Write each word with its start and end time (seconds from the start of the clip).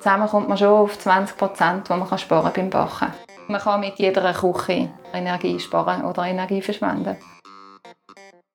Zusammen 0.00 0.28
kommt 0.28 0.48
man 0.48 0.56
schon 0.56 0.68
auf 0.68 0.98
20 0.98 1.36
Prozent, 1.36 1.86
die 1.86 1.92
man 1.92 2.18
sparen 2.18 2.50
beim 2.54 2.70
Backen. 2.70 3.12
Man 3.48 3.60
kann 3.60 3.80
mit 3.80 3.98
jeder 3.98 4.32
Küche 4.32 4.88
Energie 5.12 5.60
sparen 5.60 6.06
oder 6.06 6.24
Energie 6.24 6.62
verschwenden. 6.62 7.18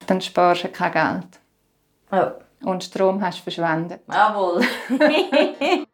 Dann 0.08 0.22
sparst 0.22 0.64
du 0.64 0.70
kein 0.70 0.92
Geld. 0.92 1.40
Oh. 2.12 2.32
Und 2.68 2.84
Strom 2.84 3.22
hast 3.22 3.38
du 3.38 3.44
verschwendet. 3.44 4.02
Jawohl. 4.08 4.64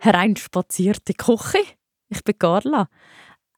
Hereinspazierte 0.00 1.14
Küche. 1.14 1.62
Ich 2.08 2.24
bin 2.24 2.36
Carla. 2.36 2.88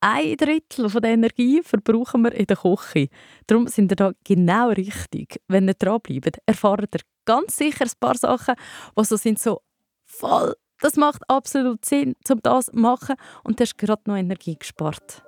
Ein 0.02 0.36
Drittel 0.36 0.90
von 0.90 1.00
der 1.00 1.12
Energie 1.12 1.62
verbrauchen 1.62 2.24
wir 2.24 2.32
in 2.32 2.44
der 2.44 2.58
Küche. 2.58 3.08
Darum 3.46 3.68
sind 3.68 3.90
ihr 3.90 3.96
da 3.96 4.12
genau 4.22 4.68
richtig. 4.68 5.40
Wenn 5.48 5.66
ihr 5.66 5.72
dranbleibt, 5.72 6.40
erfahrt 6.44 6.94
ihr 6.94 7.00
ganz 7.24 7.56
sicher 7.56 7.84
ein 7.84 7.92
paar 8.00 8.16
Sachen, 8.16 8.54
die 8.98 9.04
so 9.04 9.16
sind 9.16 9.38
so 9.38 9.60
voll. 10.04 10.54
Das 10.80 10.96
macht 10.96 11.22
absolut 11.28 11.84
Sinn, 11.84 12.14
um 12.28 12.40
das 12.42 12.66
zu 12.66 12.76
machen 12.76 13.16
und 13.42 13.58
du 13.58 13.62
hast 13.62 13.78
gerade 13.78 14.02
noch 14.06 14.16
Energie 14.16 14.56
gespart. 14.56 15.22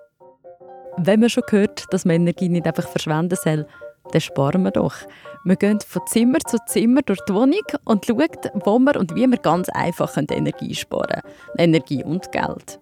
Wenn 0.98 1.20
man 1.20 1.30
schon 1.30 1.44
gehört, 1.46 1.84
dass 1.90 2.04
man 2.04 2.16
Energie 2.16 2.48
nicht 2.48 2.66
einfach 2.66 2.88
verschwenden 2.88 3.36
soll, 3.42 3.66
dann 4.12 4.20
sparen 4.20 4.62
wir 4.62 4.70
doch. 4.70 4.94
Wir 5.44 5.56
gehen 5.56 5.80
von 5.80 6.06
Zimmer 6.06 6.38
zu 6.40 6.58
Zimmer 6.66 7.02
durch 7.02 7.20
die 7.28 7.34
Wohnung 7.34 7.60
und 7.84 8.06
schauen, 8.06 8.28
wo 8.64 8.78
wir 8.78 8.96
und 8.96 9.14
wie 9.14 9.26
wir 9.26 9.38
ganz 9.38 9.68
einfach 9.70 10.16
Energie 10.16 10.74
sparen 10.74 11.20
können. 11.22 11.34
Energie 11.58 12.04
und 12.04 12.30
Geld. 12.32 12.80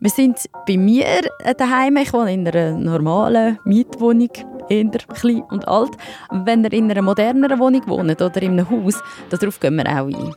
Wir 0.00 0.10
sind 0.10 0.38
bei 0.64 0.76
mir 0.76 1.22
daheim. 1.56 1.96
Ich 1.96 2.12
wohne 2.12 2.32
in 2.32 2.46
einer 2.46 2.70
normalen 2.70 3.58
Mietwohnung, 3.64 4.30
eher 4.68 4.84
klein 4.84 5.42
und 5.50 5.66
alt. 5.66 5.90
Wenn 6.30 6.62
ihr 6.62 6.72
in 6.72 6.88
einer 6.88 7.02
moderneren 7.02 7.58
Wohnung 7.58 7.82
wohnt 7.88 8.22
oder 8.22 8.42
in 8.42 8.52
einem 8.52 8.70
Haus, 8.70 9.02
darauf 9.28 9.58
gehen 9.58 9.74
wir 9.74 9.86
auch 9.86 10.06
ein. 10.06 10.34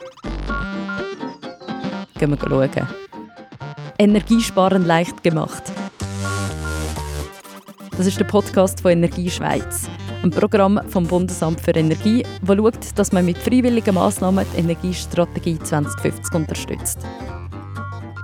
Gehen 2.17 2.31
wir 2.31 2.37
schauen. 2.39 2.87
Energiesparen 3.99 4.83
leicht 4.83 5.21
gemacht. 5.21 5.71
Das 7.95 8.07
ist 8.07 8.19
der 8.19 8.25
Podcast 8.25 8.81
von 8.81 8.91
Energie 8.91 9.29
Schweiz, 9.29 9.87
ein 10.23 10.31
Programm 10.31 10.81
vom 10.89 11.05
Bundesamt 11.05 11.61
für 11.61 11.75
Energie, 11.75 12.25
das 12.41 12.57
schaut, 12.57 12.97
dass 12.97 13.11
man 13.11 13.25
mit 13.25 13.37
freiwilligen 13.37 13.93
Massnahmen 13.93 14.43
die 14.55 14.61
Energiestrategie 14.61 15.59
2050 15.59 16.33
unterstützt. 16.33 16.97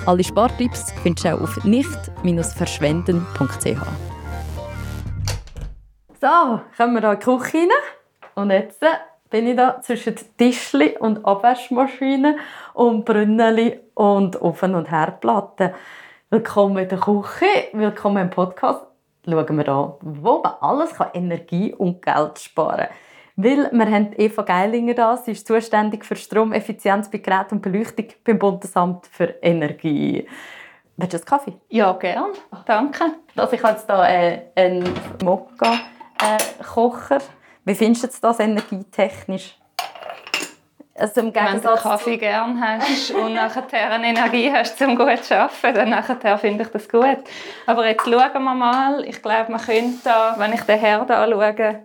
Alle 0.08 0.23
Spartipps 0.23 0.91
findest 1.03 1.25
du 1.25 1.36
auch 1.36 1.41
auf 1.41 1.63
nicht-verschwenden.ch. 1.66 3.77
So, 6.22 6.61
kommen 6.77 6.94
wir 6.94 7.02
hier 7.02 7.11
in 7.11 7.19
die 7.19 7.25
Küche 7.25 7.58
rein. 7.58 7.67
Und 8.35 8.52
jetzt 8.52 8.80
bin 9.30 9.47
ich 9.47 9.58
da 9.58 9.81
zwischen 9.81 10.16
Tischli 10.38 10.95
und 10.97 11.25
Abwaschmaschine 11.25 12.38
und 12.73 13.03
Brünneli 13.03 13.81
und 13.95 14.41
Ofen- 14.41 14.75
und 14.75 14.89
Herdplatte. 14.89 15.73
Willkommen 16.30 16.78
in 16.78 16.88
der 16.88 17.00
Küche, 17.00 17.67
willkommen 17.73 18.23
im 18.23 18.30
Podcast. 18.30 18.88
Schauen 19.25 19.58
wir 19.58 19.67
an, 19.67 19.91
wo 20.00 20.41
man 20.41 20.53
alles 20.61 20.94
Energie 21.13 21.73
und 21.73 22.02
Geld 22.02 22.39
sparen 22.39 22.78
kann. 22.78 22.88
Weil 23.39 23.69
wir 23.71 23.85
haben 23.91 24.13
Eva 24.17 24.41
Geilinger 24.41 24.95
da. 24.95 25.16
Sie 25.16 25.31
ist 25.31 25.47
zuständig 25.47 26.03
für 26.03 26.16
Stromeffizienz 26.16 27.11
bei 27.11 27.19
Gerät 27.19 27.52
und 27.52 27.61
Beleuchtung 27.61 28.07
beim 28.23 28.39
Bundesamt 28.39 29.05
für 29.05 29.35
Energie. 29.44 30.27
Willst 30.97 31.13
du 31.13 31.17
einen 31.17 31.25
Kaffee? 31.25 31.53
Ja, 31.69 31.91
gern. 31.94 32.31
Danke. 32.66 33.03
Also 33.35 33.53
ich 33.53 33.61
habe 33.61 33.73
jetzt 33.73 33.85
hier 33.85 34.03
äh, 34.03 34.41
einen 34.55 34.91
Mokka-Kocher. 35.23 37.19
Wie 37.63 37.75
findest 37.75 38.05
du 38.05 38.21
das 38.21 38.39
energietechnisch? 38.39 39.55
Also 40.95 41.22
im 41.22 41.35
Wenn 41.35 41.61
du 41.61 41.75
Kaffee 41.75 42.17
gerne 42.17 42.59
hast 42.59 43.11
und 43.11 43.35
nachher 43.35 43.91
eine 43.91 44.07
Energie 44.07 44.51
hast, 44.51 44.81
um 44.81 44.95
gut 44.95 45.23
zu 45.23 45.38
arbeiten, 45.38 45.75
dann 45.75 45.89
nachher 45.91 46.39
finde 46.39 46.63
ich 46.63 46.69
das 46.69 46.89
gut. 46.89 47.19
Aber 47.67 47.88
jetzt 47.88 48.03
schauen 48.03 48.44
wir 48.44 48.55
mal. 48.55 49.06
Ich 49.06 49.22
glaube, 49.22 49.51
man 49.51 49.62
könnte 49.62 50.00
da, 50.03 50.33
wenn 50.39 50.53
ich 50.53 50.62
den 50.62 50.79
Herd 50.79 51.12
anschaue, 51.12 51.83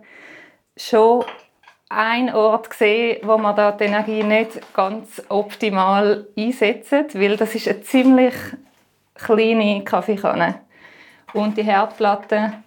schon 0.75 1.25
einen 1.93 2.33
Ort 2.33 2.69
gesehen, 2.69 3.19
wo 3.23 3.37
man 3.37 3.55
da 3.55 3.71
die 3.71 3.85
Energie 3.85 4.23
nicht 4.23 4.73
ganz 4.73 5.21
optimal 5.29 6.27
einsetzen, 6.37 7.05
weil 7.13 7.37
das 7.37 7.55
ist 7.55 7.67
eine 7.67 7.81
ziemlich 7.81 8.33
kleine 9.15 9.83
Kaffeekanne. 9.83 10.61
Und 11.33 11.57
die 11.57 11.63
Herdplatten 11.63 12.63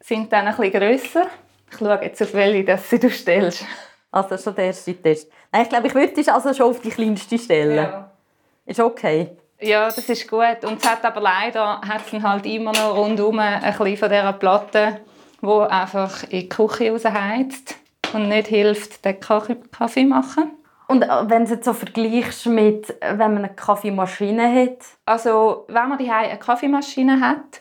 sind 0.00 0.32
dann 0.32 0.46
ein 0.46 0.56
bisschen 0.56 0.80
grösser. 0.80 1.26
Ich 1.70 1.78
schaue 1.78 2.00
jetzt, 2.02 2.22
auf 2.22 2.34
welche 2.34 2.64
dass 2.64 2.88
du 2.88 3.10
stellst. 3.10 3.64
Also 4.10 4.36
schon 4.38 4.54
der 4.54 4.66
erste 4.66 4.94
Test. 4.94 5.30
Nein, 5.50 5.62
ich 5.62 5.68
glaube, 5.68 5.86
ich 5.88 5.94
würde 5.94 6.14
dich 6.14 6.32
also 6.32 6.54
schon 6.54 6.70
auf 6.70 6.80
die 6.80 6.90
kleinste 6.90 7.36
stellen. 7.38 7.76
Ja. 7.76 8.10
Ist 8.64 8.80
okay. 8.80 9.36
Ja, 9.60 9.86
das 9.86 10.08
ist 10.08 10.28
gut. 10.28 10.64
Und 10.64 10.80
es 10.80 10.88
hat 10.88 11.04
aber 11.04 11.20
leider 11.20 11.80
hat's 11.80 12.12
halt 12.12 12.46
immer 12.46 12.72
noch 12.72 12.96
rundum 12.96 13.38
ein 13.38 13.60
bisschen 13.60 13.96
von 13.96 14.08
dieser 14.08 14.32
Platte, 14.34 15.00
die 15.42 15.46
einfach 15.46 16.22
in 16.24 16.40
die 16.40 16.48
Küche 16.48 16.92
rausheizt 16.92 17.76
und 18.14 18.28
nicht 18.28 18.48
hilft, 18.48 19.04
den 19.04 19.18
Kaffee 19.20 20.04
machen. 20.04 20.52
Und 20.86 21.02
äh, 21.02 21.08
wenn 21.28 21.44
du 21.46 21.54
es 21.54 21.64
so 21.64 21.72
vergleichst 21.72 22.46
mit, 22.46 22.94
wenn 23.00 23.18
man 23.18 23.38
eine 23.38 23.54
Kaffeemaschine 23.54 24.52
hat? 24.54 24.78
Also, 25.04 25.64
wenn 25.68 25.88
man 25.88 25.98
die 25.98 26.10
eine 26.10 26.38
Kaffeemaschine 26.38 27.20
hat, 27.20 27.60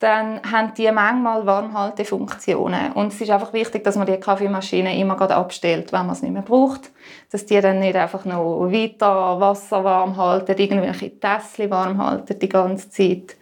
dann 0.00 0.40
haben 0.50 0.74
die 0.74 0.90
manchmal 0.90 1.46
Warmhaltefunktionen. 1.46 2.92
Und 2.92 3.12
es 3.12 3.20
ist 3.20 3.30
einfach 3.30 3.52
wichtig, 3.52 3.84
dass 3.84 3.96
man 3.96 4.06
die 4.06 4.18
Kaffeemaschine 4.18 4.98
immer 4.98 5.16
gerade 5.16 5.36
abstellt, 5.36 5.92
wenn 5.92 6.06
man 6.06 6.10
es 6.10 6.22
nicht 6.22 6.32
mehr 6.32 6.42
braucht. 6.42 6.90
Dass 7.30 7.46
die 7.46 7.60
dann 7.60 7.78
nicht 7.78 7.96
einfach 7.96 8.24
noch 8.24 8.70
weiter 8.70 9.40
Wasser 9.40 9.82
warm 9.84 10.16
halten, 10.16 10.58
irgendwelche 10.58 11.18
Tässchen 11.18 11.70
warm 11.70 12.04
halten 12.04 12.38
die 12.38 12.48
ganze 12.48 12.90
Zeit 12.90 13.36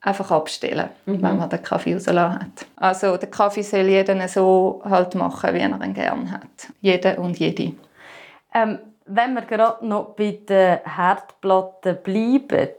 einfach 0.00 0.30
abstellen, 0.30 0.88
mhm. 1.06 1.22
wenn 1.22 1.36
man 1.36 1.48
den 1.50 1.62
Kaffee 1.62 1.94
rausgelassen 1.94 2.40
hat. 2.40 2.66
Also 2.76 3.16
der 3.16 3.30
Kaffee 3.30 3.62
soll 3.62 3.80
jeder 3.80 4.28
so 4.28 4.82
halt 4.84 5.14
machen, 5.14 5.54
wie 5.54 5.58
er 5.58 5.68
ihn 5.68 5.94
gerne 5.94 6.32
hat. 6.32 6.72
Jeder 6.80 7.18
und 7.18 7.38
jede. 7.38 7.74
Ähm, 8.54 8.78
wenn 9.06 9.34
wir 9.34 9.42
gerade 9.42 9.86
noch 9.86 10.14
bei 10.16 10.38
den 10.48 10.78
Herdplatten 10.84 11.98
bleiben, 12.02 12.70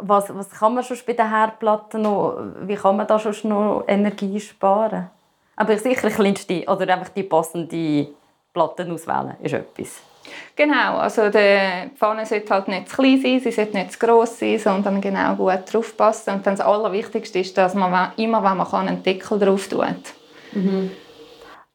was, 0.00 0.34
was 0.34 0.50
kann 0.50 0.74
man 0.74 0.84
schon 0.84 0.98
bei 1.06 1.12
den 1.12 1.30
Herdplatten 1.30 2.02
noch, 2.02 2.36
wie 2.62 2.74
kann 2.74 2.96
man 2.96 3.06
da 3.06 3.18
schon 3.18 3.50
noch 3.50 3.84
Energie 3.86 4.40
sparen? 4.40 5.10
Aber 5.56 5.76
sicher 5.78 6.10
kleinste 6.10 6.64
oder 6.66 6.92
einfach 6.92 7.10
die 7.10 7.22
passende 7.22 8.08
Platten 8.52 8.90
auswählen, 8.90 9.36
ist 9.40 9.54
etwas. 9.54 10.02
Genau, 10.56 10.98
also 10.98 11.30
die 11.30 11.90
Pfanne 11.96 12.24
sollte 12.26 12.54
halt 12.54 12.68
nicht 12.68 12.88
zu 12.88 12.96
klein 12.96 13.20
sein, 13.20 13.40
sie 13.40 13.50
sollte 13.50 13.76
nicht 13.76 13.92
zu 13.92 13.98
gross 13.98 14.38
sein, 14.38 14.58
sondern 14.58 15.00
genau 15.00 15.34
gut 15.34 15.72
drauf 15.72 15.96
passen. 15.96 16.34
Und 16.34 16.46
dann 16.46 16.56
das 16.56 16.64
Allerwichtigste 16.64 17.40
ist, 17.40 17.58
dass 17.58 17.74
man 17.74 18.12
immer, 18.16 18.42
wenn 18.42 18.56
man 18.56 18.68
kann, 18.68 18.88
einen 18.88 19.02
Deckel 19.02 19.38
drauf 19.38 19.68
tut. 19.68 19.84
Mhm. 20.52 20.90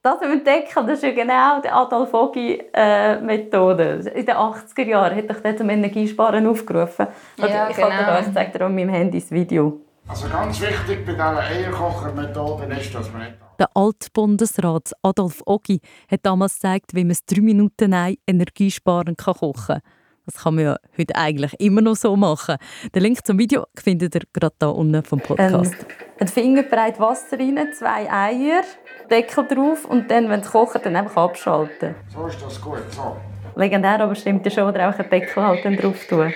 Das 0.01 0.21
mit 0.21 0.29
dem 0.29 0.43
Deckel, 0.45 0.85
das 0.85 0.99
ist 0.99 1.03
ja 1.03 1.11
genau 1.11 1.59
die 1.61 1.69
Adolf 1.69 2.13
Ogi-Methode. 2.13 4.11
In 4.15 4.25
den 4.25 4.35
80er 4.35 4.85
Jahren 4.85 5.13
hat 5.13 5.25
ich 5.29 5.41
das 5.41 5.57
zum 5.57 5.69
Energiesparen 5.69 6.47
aufgerufen. 6.47 7.07
Also 7.37 7.53
ja, 7.53 7.69
ich 7.69 7.75
genau. 7.75 7.89
Euch, 7.89 8.27
ich 8.27 8.33
zeige 8.33 8.57
dir 8.57 8.65
auf 8.65 8.71
meinem 8.71 8.89
Handy 8.89 9.19
das 9.19 9.29
Video. 9.29 9.81
Also 10.07 10.29
ganz 10.29 10.61
wichtig 10.61 11.05
bei 11.05 11.11
dieser 11.11 11.39
Eierkochermethode 11.39 12.73
ist, 12.79 12.95
dass 12.95 13.11
man 13.11 13.23
nicht 13.23 13.33
der 13.59 13.69
Altbundesrat 13.75 14.93
Adolf 15.03 15.41
Ogi 15.45 15.81
hat 16.09 16.21
damals 16.23 16.55
gezeigt, 16.55 16.95
wie 16.95 17.03
man 17.03 17.11
es 17.11 17.25
drei 17.25 17.41
Minuten 17.41 17.93
ein 17.93 18.15
energiesparen 18.25 19.15
kann 19.15 19.35
kochen 19.35 19.53
kann. 19.67 19.81
Das 20.25 20.43
kann 20.43 20.55
man 20.55 20.63
ja 20.63 20.75
heute 20.97 21.15
eigentlich 21.15 21.59
immer 21.59 21.81
noch 21.81 21.95
so 21.95 22.15
machen. 22.15 22.57
Den 22.93 23.01
Link 23.01 23.25
zum 23.25 23.39
Video 23.39 23.65
findet 23.75 24.15
ihr 24.15 24.21
gerade 24.31 24.55
hier 24.59 24.75
unten 24.75 25.03
vom 25.03 25.19
Podcast. 25.19 25.73
Ähm, 25.73 25.87
ein 26.19 26.27
Fingerbreit 26.27 26.99
Wasser 26.99 27.39
rein, 27.39 27.57
zwei 27.73 28.11
Eier, 28.11 28.61
Deckel 29.09 29.47
drauf 29.47 29.85
und 29.85 30.09
dann, 30.11 30.29
wenn 30.29 30.41
es 30.41 30.51
kocht, 30.51 30.85
dann 30.85 30.95
einfach 30.95 31.23
abschalten. 31.23 31.95
So 32.13 32.27
ist 32.27 32.41
das 32.41 32.61
gut, 32.61 32.83
so. 32.91 33.17
Legendär, 33.55 33.99
aber 34.01 34.13
stimmt 34.13 34.45
ja 34.45 34.51
schon, 34.51 34.63
oder 34.65 34.89
auch 34.89 34.99
einen 34.99 35.09
Deckel 35.09 35.43
halt 35.43 35.65
dann 35.65 35.75
drauf 35.77 36.05
tun. 36.07 36.31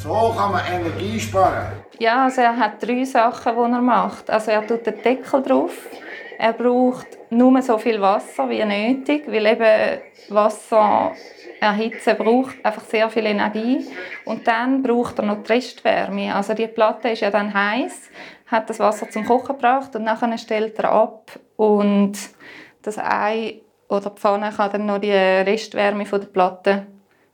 So 0.00 0.34
kann 0.36 0.52
man 0.52 0.62
Energie 0.66 1.18
sparen. 1.18 1.83
Ja, 2.04 2.24
also 2.24 2.42
er 2.42 2.54
hat 2.58 2.82
drei 2.82 3.02
Sachen, 3.04 3.54
die 3.56 3.72
er 3.72 3.80
macht. 3.80 4.28
Also 4.28 4.50
er 4.50 4.66
tut 4.66 4.84
den 4.84 5.00
Deckel 5.02 5.42
drauf. 5.42 5.88
Er 6.38 6.52
braucht 6.52 7.06
nur 7.30 7.62
so 7.62 7.78
viel 7.78 7.98
Wasser 7.98 8.46
wie 8.50 8.62
nötig, 8.62 9.24
weil 9.26 9.46
eben 9.46 10.02
Wasser 10.28 11.12
erhitzen 11.60 12.14
braucht 12.18 12.62
einfach 12.62 12.84
sehr 12.84 13.08
viel 13.08 13.24
Energie. 13.24 13.86
Und 14.26 14.46
dann 14.46 14.82
braucht 14.82 15.18
er 15.18 15.24
noch 15.24 15.44
die 15.44 15.52
Restwärme. 15.54 16.34
Also 16.34 16.52
die 16.52 16.66
Platte 16.66 17.08
ist 17.08 17.22
ja 17.22 17.30
dann 17.30 17.54
heiß, 17.54 18.10
hat 18.48 18.68
das 18.68 18.80
Wasser 18.80 19.08
zum 19.08 19.24
Kochen 19.24 19.56
gebracht 19.56 19.96
und 19.96 20.04
nachher 20.04 20.36
stellt 20.36 20.78
er 20.80 20.92
ab 20.92 21.30
und 21.56 22.18
das 22.82 22.98
Ei 22.98 23.62
oder 23.88 24.10
die 24.10 24.20
Pfanne 24.20 24.50
kann 24.54 24.72
dann 24.72 24.84
noch 24.84 24.98
die 24.98 25.10
Restwärme 25.10 26.04
von 26.04 26.20
der 26.20 26.28
Platte 26.28 26.86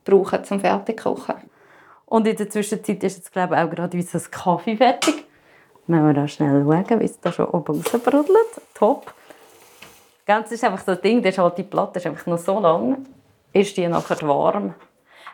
brauchen 0.05 0.45
zum 0.45 0.61
Fertigkochen. 0.61 1.50
Und 2.11 2.27
in 2.27 2.35
der 2.35 2.49
Zwischenzeit 2.49 3.01
ist 3.05 3.15
jetzt, 3.19 3.31
glaube 3.31 3.55
ich, 3.55 3.61
auch 3.61 3.69
gerade 3.69 3.97
unser 3.97 4.19
Kaffee 4.19 4.75
fertig. 4.75 5.23
Wenn 5.87 6.05
wir 6.05 6.13
da 6.13 6.27
schnell 6.27 6.61
schauen, 6.61 6.99
wie 6.99 7.05
es 7.05 7.17
da 7.21 7.31
schon 7.31 7.45
oben 7.45 7.77
rausbrodelt. 7.77 8.61
Top. 8.73 9.13
Ganz 10.25 10.51
ist 10.51 10.61
einfach 10.65 10.83
so 10.83 10.91
ein 10.91 11.01
Ding, 11.01 11.21
das 11.23 11.35
ist 11.35 11.37
halt 11.37 11.57
die 11.57 11.63
Platte 11.63 11.99
ist 11.99 12.05
einfach 12.05 12.25
noch 12.25 12.37
so 12.37 12.59
lang. 12.59 13.05
ist 13.53 13.77
die 13.77 13.87
nachher 13.87 14.21
warm. 14.27 14.73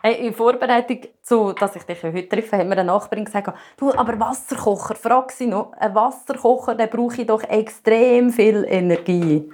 Hey, 0.02 0.24
in 0.24 0.32
Vorbereitung 0.32 1.00
zu, 1.20 1.52
dass 1.52 1.74
ich 1.74 1.82
dich 1.82 2.00
heute 2.00 2.28
treffe, 2.28 2.56
hat 2.56 2.66
mir 2.68 2.74
eine 2.74 2.84
Nachbarin 2.84 3.24
gesagt, 3.24 3.52
du, 3.76 3.92
aber 3.92 4.20
Wasserkocher, 4.20 4.94
frag 4.94 5.32
sie 5.32 5.48
noch, 5.48 5.72
ein 5.72 5.92
Wasserkocher, 5.96 6.76
der 6.76 6.86
brauche 6.86 7.22
ich 7.22 7.26
doch 7.26 7.42
extrem 7.42 8.30
viel 8.30 8.64
Energie. 8.68 9.50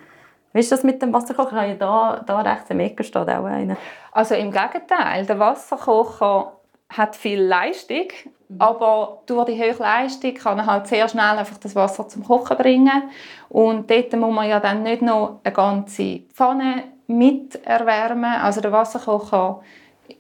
Wie 0.53 0.61
ist 0.61 0.71
das 0.71 0.83
mit 0.83 1.01
dem 1.01 1.15
Wasserkocher? 1.15 1.57
Habe 1.57 1.73
ich 1.73 1.79
da, 1.79 2.23
da 2.27 2.43
rechts 2.43 2.69
im 2.69 2.81
Ecke 2.81 3.03
steht 3.03 3.31
auch 3.31 3.47
einer. 3.47 3.79
Also 4.13 4.35
im 4.35 4.53
Gegenteil, 4.53 5.25
der 5.25 5.39
Wasserkocher 5.39 6.54
hat 6.97 7.17
viel 7.17 7.41
Leistung, 7.41 8.09
mhm. 8.49 8.61
aber 8.61 9.23
durch 9.27 9.47
die 9.47 9.61
hohe 9.61 9.77
Leistung 9.79 10.35
kann 10.35 10.59
er 10.59 10.67
halt 10.67 10.87
sehr 10.87 11.09
schnell 11.09 11.39
einfach 11.39 11.59
das 11.59 11.75
Wasser 11.75 12.09
zum 12.09 12.25
Kochen 12.25 12.57
bringen. 12.57 13.03
Und 13.49 13.91
dort 13.91 14.13
muss 14.15 14.35
man 14.35 14.49
ja 14.49 14.61
dann 14.61 14.83
nicht 14.83 15.03
noch 15.03 15.41
eine 15.43 15.55
ganze 15.55 16.21
Pfanne 16.33 16.85
mit 17.07 17.57
erwärmen. 17.67 18.25
Also 18.25 18.61
der 18.61 18.73
Wasserkocher 18.73 19.61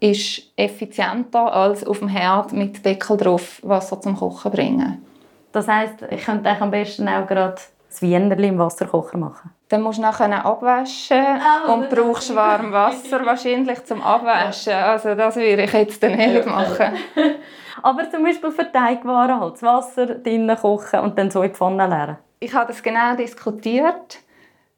ist 0.01 0.43
effizienter 0.57 1.53
als 1.53 1.87
auf 1.87 1.99
dem 1.99 2.09
Herd 2.09 2.53
mit 2.53 2.85
Deckel 2.85 3.17
drauf 3.17 3.61
Wasser 3.63 4.01
zum 4.01 4.17
Kochen 4.17 4.51
bringen. 4.51 5.05
Das 5.53 5.69
heißt, 5.69 6.07
ich 6.11 6.25
könnte 6.25 6.51
am 6.61 6.71
besten 6.71 7.09
auch 7.09 7.27
gerade 7.27 7.57
das 7.89 8.03
Wienerli 8.03 8.49
im 8.49 8.59
Wasserkocher 8.59 9.19
machen. 9.19 9.51
Dann 9.69 9.83
musst 9.83 9.99
du 9.99 10.03
nachher 10.03 10.45
abwaschen 10.45 11.25
oh, 11.67 11.73
und 11.73 11.89
brauchst 11.91 12.35
warmes 12.35 12.73
Wasser 12.73 13.25
wahrscheinlich 13.25 13.85
zum 13.85 14.03
Abwaschen. 14.03 14.75
Also 14.75 15.15
das 15.15 15.37
würde 15.37 15.63
ich 15.63 15.73
jetzt 15.73 16.03
dann 16.03 16.17
nicht 16.17 16.47
machen. 16.47 16.95
Aber 17.83 18.09
zum 18.11 18.23
Beispiel 18.23 18.51
für 18.51 18.71
Teigwaren 18.71 19.41
halt 19.41 19.55
das 19.55 19.63
Wasser 19.63 20.07
drinnen 20.07 20.57
kochen 20.57 21.01
und 21.01 21.19
dann 21.19 21.31
so 21.31 21.43
in 21.43 21.51
die 21.51 21.55
Pfanne 21.55 21.87
leeren. 21.87 22.19
Ich 22.41 22.55
habe 22.55 22.69
das 22.69 22.83
genau 22.83 23.15
diskutiert 23.17 24.19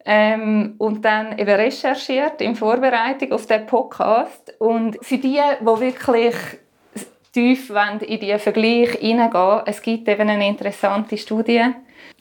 ähm, 0.05 0.77
und 0.79 1.05
dann 1.05 1.37
eben 1.37 1.51
recherchiert 1.51 2.41
in 2.41 2.55
Vorbereitung 2.55 3.33
auf 3.33 3.47
den 3.47 3.67
Podcast. 3.67 4.55
Und 4.59 4.99
für 5.03 5.19
die, 5.19 5.41
die 5.61 5.67
wirklich 5.67 6.37
tief 7.37 7.71
in 7.71 8.19
diesen 8.19 8.39
Vergleich 8.39 8.93
hineingehen 8.93 9.61
es 9.67 9.83
gibt 9.83 10.09
eben 10.09 10.31
eine 10.31 10.49
interessante 10.49 11.19
Studie. 11.19 11.67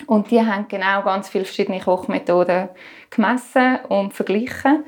Und 0.08 0.30
die 0.30 0.42
haben 0.42 0.68
genau 0.68 1.04
ganz 1.04 1.30
viele 1.30 1.46
verschiedene 1.46 1.80
Kochmethoden 1.80 2.68
gemessen 3.10 3.80
und 3.88 4.14
verglichen. 4.14 4.84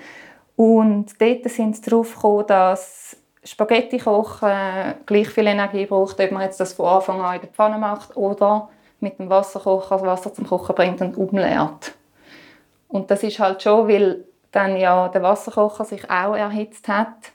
Und 0.57 1.21
dort 1.21 1.49
sind 1.49 1.77
sie 1.77 1.89
darauf 1.89 2.13
gekommen, 2.15 2.45
dass 2.47 3.15
Spaghetti 3.41 3.99
kochen 3.99 4.95
gleich 5.05 5.29
viel 5.29 5.47
Energie 5.47 5.85
braucht, 5.85 6.19
ob 6.19 6.31
man 6.31 6.43
jetzt 6.43 6.59
das 6.59 6.73
von 6.73 6.87
Anfang 6.87 7.21
an 7.21 7.35
in 7.35 7.41
der 7.41 7.49
Pfanne 7.49 7.77
macht 7.77 8.17
oder 8.17 8.67
mit 8.99 9.19
dem 9.19 9.29
Wasserkocher 9.29 9.95
das 9.95 10.05
Wasser 10.05 10.33
zum 10.33 10.45
Kochen 10.45 10.75
bringt 10.75 10.99
und 10.99 11.15
umleert. 11.15 11.93
Und 12.89 13.11
das 13.11 13.23
ist 13.23 13.39
halt 13.39 13.63
schon, 13.63 13.87
weil 13.87 14.25
dann 14.51 14.75
ja 14.75 15.07
der 15.07 15.23
Wasserkocher 15.23 15.85
sich 15.85 16.09
auch 16.09 16.35
erhitzt 16.35 16.89
hat 16.89 17.31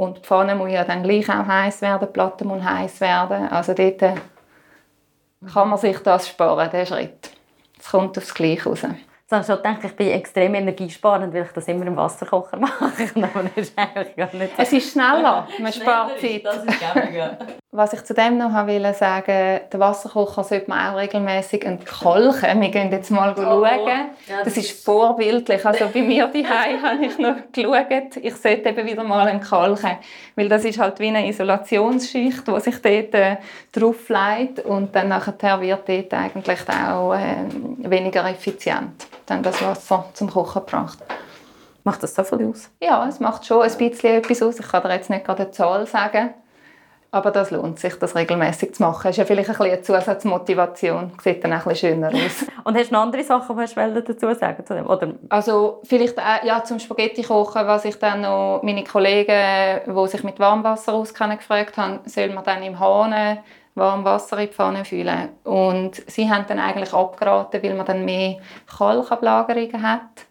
und 0.00 0.16
die 0.16 0.22
Pfanne 0.22 0.54
muss 0.54 0.72
ja 0.72 0.82
dann 0.82 1.02
gleich 1.02 1.28
auch 1.28 1.46
heiß 1.46 1.82
werden, 1.82 2.08
die 2.08 2.12
Platte 2.12 2.46
muss 2.46 2.62
heiß 2.62 3.02
werden. 3.02 3.48
Also 3.48 3.74
dort 3.74 4.00
äh, 4.00 4.14
kann 5.52 5.68
man 5.68 5.78
sich 5.78 5.98
das 5.98 6.26
sparen, 6.26 6.70
den 6.70 6.86
Schritt. 6.86 7.30
Es 7.78 7.90
kommt 7.90 8.16
aufs 8.16 8.32
Gleiche 8.32 8.66
raus. 8.70 8.80
Jetzt 8.80 9.32
habe 9.32 9.42
ich 9.42 9.46
gedacht, 9.48 9.84
ich 9.84 9.96
bin 9.96 10.08
extrem 10.08 10.54
energiesparend, 10.54 11.34
weil 11.34 11.42
ich 11.42 11.52
das 11.52 11.68
immer 11.68 11.86
im 11.86 11.96
Wasserkocher 11.96 12.56
mache. 12.58 13.10
Aber 13.14 13.42
das 13.42 13.68
ist 13.68 13.78
eigentlich 13.78 14.16
gar 14.16 14.34
nicht 14.34 14.56
so. 14.56 14.62
Es 14.62 14.72
ist 14.72 14.92
schneller, 14.92 15.46
man 15.58 15.72
spart 15.72 16.18
Zeit. 16.18 16.46
Das 16.46 16.64
ist 16.64 16.80
Was 17.72 17.92
ich 17.92 18.02
zu 18.02 18.14
dem 18.14 18.36
noch 18.36 18.66
will 18.66 18.92
sagen, 18.94 19.60
den 19.72 19.78
Wasserkocher 19.80 20.42
sollte 20.42 20.68
man 20.68 20.92
auch 20.92 20.98
regelmäßig 20.98 21.64
entkalken. 21.64 22.60
Wir 22.60 22.68
gehen 22.68 22.90
jetzt 22.90 23.12
mal 23.12 23.32
oh, 23.32 23.40
schauen. 23.40 23.68
Ja, 23.68 24.38
das, 24.42 24.54
das, 24.54 24.56
ist 24.56 24.84
vorbildlich. 24.84 25.64
Also 25.64 25.86
bei 25.94 26.02
mir 26.02 26.26
daheim 26.34 26.82
habe 26.82 27.04
ich 27.04 27.16
noch 27.16 27.36
geschaut, 27.52 28.16
ich 28.20 28.34
sollte 28.34 28.70
eben 28.70 28.86
wieder 28.88 29.04
mal 29.04 29.28
entkalken. 29.28 29.98
Weil 30.34 30.48
das 30.48 30.64
ist 30.64 30.80
halt 30.80 30.98
wie 30.98 31.08
eine 31.08 31.28
Isolationsschicht, 31.28 32.48
die 32.48 32.60
sich 32.60 32.82
dort 32.82 33.14
äh, 33.14 33.36
drauf 33.70 34.08
legt 34.08 34.64
und 34.64 34.92
dann 34.96 35.06
nachher 35.06 35.60
wird 35.60 35.88
dort 35.88 36.12
eigentlich 36.14 36.68
auch 36.68 37.14
äh, 37.14 37.44
weniger 37.88 38.28
effizient 38.28 39.06
dann 39.26 39.44
das 39.44 39.62
Wasser 39.62 40.06
zum 40.12 40.28
Kochen 40.28 40.64
gebracht. 40.66 40.98
Macht 41.84 42.02
das 42.02 42.16
so 42.16 42.24
viel 42.24 42.48
aus? 42.48 42.68
Ja, 42.82 43.06
es 43.06 43.20
macht 43.20 43.46
schon 43.46 43.62
ein 43.62 43.78
bisschen 43.78 44.16
etwas 44.16 44.42
aus. 44.42 44.58
Ich 44.58 44.68
kann 44.68 44.82
dir 44.82 44.94
jetzt 44.94 45.08
nicht 45.08 45.24
gerade 45.24 45.44
eine 45.44 45.52
Zahl 45.52 45.86
sagen. 45.86 46.34
Aber 47.12 47.32
das 47.32 47.50
lohnt 47.50 47.78
sich, 47.80 47.94
das 47.96 48.14
regelmäßig 48.14 48.74
zu 48.74 48.82
machen. 48.82 49.02
Das 49.04 49.10
ist 49.12 49.16
ja 49.16 49.24
vielleicht 49.24 49.48
ein 49.48 49.56
bisschen 49.56 49.72
eine 49.72 49.82
Zusatzmotivation. 49.82 51.12
Sieht 51.22 51.42
dann 51.42 51.52
auch 51.52 51.66
ein 51.66 51.68
bisschen 51.70 51.94
schöner 51.94 52.08
aus. 52.08 52.46
Und 52.64 52.76
hast 52.76 52.90
du 52.90 52.94
noch 52.94 53.02
andere 53.02 53.24
Sachen, 53.24 53.56
die 53.58 53.74
du 53.74 54.02
dazu 54.02 54.32
sagen 54.34 54.64
zu 54.64 54.74
Oder? 54.84 55.14
Also 55.28 55.80
vielleicht 55.82 56.18
auch, 56.18 56.44
ja, 56.44 56.62
zum 56.62 56.78
Spaghetti 56.78 57.22
kochen, 57.22 57.66
was 57.66 57.84
ich 57.84 57.98
dann 57.98 58.20
noch 58.20 58.60
meine 58.62 58.84
Kollegen, 58.84 59.80
die 59.86 60.08
sich 60.08 60.22
mit 60.22 60.38
Warmwasser 60.38 60.92
auskennen, 60.92 61.38
gefragt 61.38 61.76
haben, 61.76 61.98
soll 62.06 62.28
man 62.28 62.44
dann 62.44 62.62
im 62.62 62.78
Hahn 62.78 63.40
warm 63.74 64.04
Wasser 64.04 64.38
in 64.38 64.46
die 64.46 64.52
Pfanne 64.52 64.84
füllen. 64.84 65.30
Und 65.44 66.02
sie 66.10 66.30
haben 66.30 66.44
dann 66.46 66.58
eigentlich 66.58 66.92
abgeraten, 66.92 67.62
weil 67.62 67.74
man 67.74 67.86
dann 67.86 68.04
mehr 68.04 68.36
Kalkablagerungen 68.66 69.82
hat. 69.82 70.26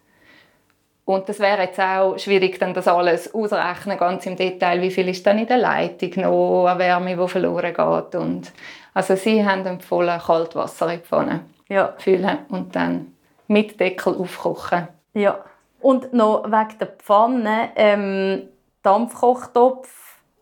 Und 1.14 1.28
das 1.28 1.40
wäre 1.40 1.62
jetzt 1.62 1.80
auch 1.80 2.18
schwierig, 2.18 2.58
dann 2.58 2.72
das 2.72 2.86
alles 2.86 3.34
ausrechnen, 3.34 3.98
ganz 3.98 4.26
im 4.26 4.36
Detail, 4.36 4.80
wie 4.80 4.90
viel 4.90 5.08
ist 5.08 5.26
dann 5.26 5.38
in 5.38 5.46
der 5.46 5.58
Leitung 5.58 6.10
noch 6.22 6.66
an 6.66 6.78
Wärme, 6.78 7.16
die 7.16 7.28
verloren 7.28 7.74
geht. 7.74 8.14
Und 8.14 8.52
also 8.94 9.16
sie 9.16 9.44
haben 9.44 9.66
empfohlen, 9.66 10.20
Kaltwasser 10.20 10.92
in 10.92 11.00
die 11.00 11.06
Pfanne 11.06 11.40
ja. 11.68 11.94
füllen 11.98 12.38
und 12.48 12.74
dann 12.76 13.14
mit 13.48 13.80
Deckel 13.80 14.14
aufkochen. 14.16 14.88
Ja. 15.14 15.38
Und 15.80 16.12
noch 16.12 16.44
wegen 16.44 16.78
der 16.78 16.88
Pfanne, 16.88 17.70
ähm, 17.74 18.48
Dampfkochtopf 18.82 20.00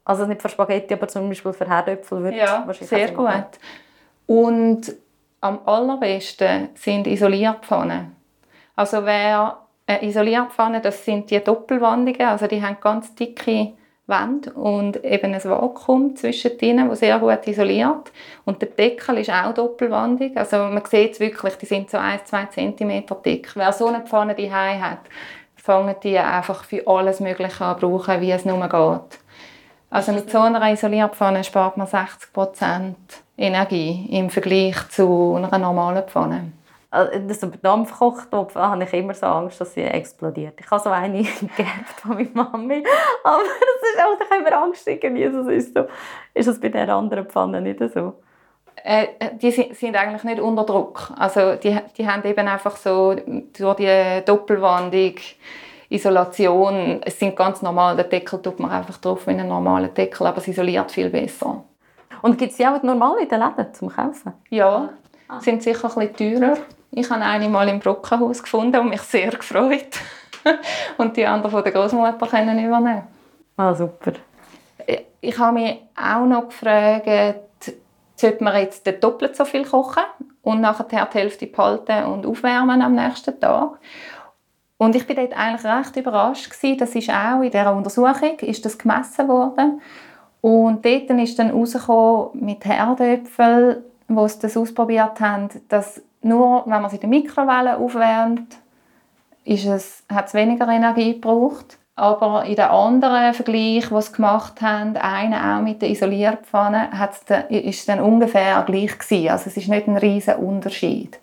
also 0.09 0.25
nicht 0.25 0.41
für 0.41 0.49
Spaghetti, 0.49 0.95
aber 0.95 1.07
zum 1.07 1.29
Beispiel 1.29 1.53
für 1.53 1.69
Herdöpfel 1.69 2.25
wird 2.25 2.35
Ja, 2.35 2.67
sehr 2.81 3.09
gut. 3.09 3.25
Machen. 3.25 3.45
Und 4.27 4.95
am 5.43 5.61
allerbesten 5.67 6.71
sind 6.75 7.07
Isolierpfannen. 7.07 8.17
Also 8.75 9.05
wer 9.05 9.59
eine 9.89 10.05
Isolierpfanne, 10.05 10.81
das 10.81 11.05
sind 11.05 11.31
die 11.31 11.43
doppelwandigen, 11.43 12.27
also 12.27 12.47
die 12.47 12.63
haben 12.63 12.77
ganz 12.81 13.15
dicke 13.15 13.73
Wände 14.07 14.53
und 14.53 15.05
eben 15.05 15.35
ein 15.35 15.45
Vakuum 15.45 16.17
zwischen 16.17 16.59
ihnen, 16.61 16.89
das 16.89 17.01
sehr 17.01 17.19
gut 17.19 17.47
isoliert. 17.47 18.11
Und 18.45 18.63
der 18.63 18.71
Deckel 18.71 19.19
ist 19.19 19.31
auch 19.31 19.53
doppelwandig. 19.53 20.37
Also 20.37 20.57
man 20.57 20.83
sieht 20.87 21.13
es 21.13 21.21
wirklich, 21.21 21.57
die 21.57 21.67
sind 21.67 21.91
so 21.91 21.99
1-2 21.99 22.77
cm 22.77 23.05
dick. 23.25 23.51
Wer 23.55 23.73
so 23.73 23.87
eine 23.87 24.01
Pfanne 24.01 24.35
daheim 24.35 24.83
hat, 24.83 25.01
fangen 25.57 25.95
die 26.03 26.19
einfach 26.19 26.65
für 26.65 26.87
alles 26.87 27.21
Mögliche 27.21 27.65
an 27.65 27.79
brauchen, 27.79 28.21
wie 28.23 28.31
es 28.31 28.47
nur 28.47 28.61
geht. 28.61 29.21
Also 29.91 30.13
mit 30.13 30.31
so 30.31 30.39
einer 30.39 30.73
Isolierpfanne 30.73 31.45
spart 31.45 31.77
man 31.77 31.87
60% 31.87 32.95
Energie 33.37 34.07
im 34.11 34.31
Vergleich 34.31 34.89
zu 34.89 35.35
einer 35.35 35.59
normalen 35.59 36.05
Pfanne. 36.05 36.53
Also 36.91 37.19
das 37.19 37.41
Dampfkochtopf 37.63 38.55
habe 38.55 38.85
ich 38.85 38.93
immer 38.95 39.13
so 39.13 39.27
Angst, 39.27 39.61
dass 39.61 39.75
sie 39.75 39.83
explodiert. 39.83 40.55
Ich 40.59 40.71
habe 40.71 40.83
so 40.83 40.89
eine 40.89 41.23
geerbt 41.57 42.01
von 42.01 42.15
meiner 42.15 42.31
Mami, 42.33 42.83
aber 43.25 43.43
das 43.43 43.91
ist 43.91 44.03
auch, 44.03 44.19
ich 44.21 44.39
immer 44.39 44.63
Angst 44.63 44.89
irgendwie. 44.89 45.25
Das 45.25 45.47
ist, 45.49 45.75
so. 45.75 45.85
ist 46.33 46.49
das 46.49 46.59
bei 46.59 46.71
der 46.71 46.89
anderen 46.89 47.27
Pfanne 47.27 47.61
nicht 47.61 47.81
so? 47.93 48.15
Äh, 48.85 49.09
die 49.43 49.51
sind 49.51 49.97
eigentlich 49.97 50.25
nicht 50.25 50.41
unter 50.41 50.65
Druck. 50.65 51.13
Also 51.19 51.57
die, 51.57 51.79
die 51.97 52.09
haben 52.09 52.25
eben 52.25 52.49
einfach 52.49 52.77
so 52.77 53.15
durch 53.15 53.77
die 53.77 54.23
Doppelwandung 54.25 55.15
Isolation, 55.91 57.01
es 57.03 57.19
sind 57.19 57.35
ganz 57.35 57.63
normal, 57.63 57.97
den 57.97 58.11
Deckel 58.11 58.43
tut 58.43 58.61
man 58.61 58.71
einfach 58.71 58.99
drauf 58.99 59.27
wie 59.27 59.31
einen 59.31 59.49
normalen 59.49 59.93
Deckel, 59.95 60.27
aber 60.27 60.39
es 60.39 60.49
isoliert 60.49 60.93
viel 60.93 61.09
besser. 61.09 61.65
Und 62.21 62.37
gibt 62.37 62.51
es 62.51 62.59
die 62.59 62.67
auch 62.67 62.83
normal 62.83 63.19
in 63.21 63.29
den 63.29 63.41
Läden 63.41 63.73
zum 63.73 63.89
Kaufen? 63.89 64.35
Ja, 64.51 64.91
ah. 65.29 65.41
sind 65.41 65.63
sicher 65.63 65.89
ein 65.97 66.09
bisschen 66.09 66.41
teurer. 66.41 66.59
Ich 66.99 67.09
habe 67.11 67.23
eine 67.23 67.49
mal 67.49 67.69
im 67.69 67.79
Brockenhaus 67.79 68.43
gefunden 68.43 68.81
und 68.81 68.89
mich 68.89 69.03
sehr 69.03 69.31
gefreut. 69.31 70.01
und 70.99 71.17
die 71.17 71.25
andere 71.25 71.51
von 71.51 71.63
der 71.63 71.73
Großmutter 71.73 72.27
können 72.27 72.59
übernehmen. 72.59 73.05
Ah, 73.57 73.73
super. 73.73 74.15
Ich 75.21 75.39
habe 75.39 75.61
mich 75.61 75.81
auch 75.97 76.27
noch 76.27 76.49
gefragt, 76.49 77.73
sollte 78.17 78.43
man 78.43 78.57
jetzt 78.57 78.85
doppelt 79.01 79.37
so 79.37 79.45
viel 79.45 79.65
kochen 79.65 80.03
und 80.43 80.61
nachher 80.61 80.85
die 80.85 81.19
Hälfte 81.19 81.47
behalten 81.47 82.05
und 82.05 82.27
aufwärmen 82.27 82.83
am 82.83 82.97
nächsten 82.97 83.39
Tag? 83.39 83.79
Und 84.77 84.97
ich 84.97 85.07
bin 85.07 85.17
dort 85.17 85.37
eigentlich 85.37 85.65
recht 85.65 85.97
überrascht 85.97 86.51
gewesen. 86.51 86.79
Das 86.79 86.95
ist 86.97 87.11
auch 87.11 87.43
in 87.43 87.51
dieser 87.53 87.75
Untersuchung 87.75 88.41
ist 88.41 88.65
das 88.65 88.77
gemessen 88.77 89.29
worden. 89.29 89.81
Und 90.41 90.85
dort 90.85 91.11
ist 91.11 91.39
dann 91.39 91.49
herausgekommen 91.49 92.45
mit 92.45 92.65
Herdöpfeln, 92.65 93.85
wo 94.09 94.27
sie 94.27 94.41
das 94.41 94.57
ausprobiert 94.57 95.21
haben, 95.21 95.49
dass 95.69 96.03
nur 96.23 96.65
wenn 96.67 96.83
man 96.83 96.91
sie 96.91 96.97
in 96.97 97.01
der 97.01 97.11
Mikrowelle 97.11 97.77
aufwärmt, 97.79 98.57
ist 99.45 99.67
es, 99.67 100.05
hat 100.13 100.27
es 100.27 100.35
weniger 100.35 100.69
Energie 100.69 101.15
gebraucht. 101.15 101.79
Aber 101.95 102.45
in 102.45 102.55
den 102.55 102.67
anderen 102.67 103.35
Vergleich, 103.35 103.87
sie 103.89 104.13
gemacht 104.13 104.61
haben, 104.63 104.97
einer 104.97 105.57
auch 105.57 105.63
mit 105.63 105.83
der 105.83 105.91
Isolierpfanne, 105.91 106.91
ist 107.49 107.81
es 107.81 107.87
dann 107.87 108.01
ungefähr 108.01 108.63
gleich 108.63 108.97
gewesen. 108.97 109.31
Also 109.31 109.51
es 109.51 109.57
ist 109.57 109.69
nicht 109.69 109.89
ein 109.89 109.97
riesiger 109.97 110.39
Unterschied. 110.39 111.19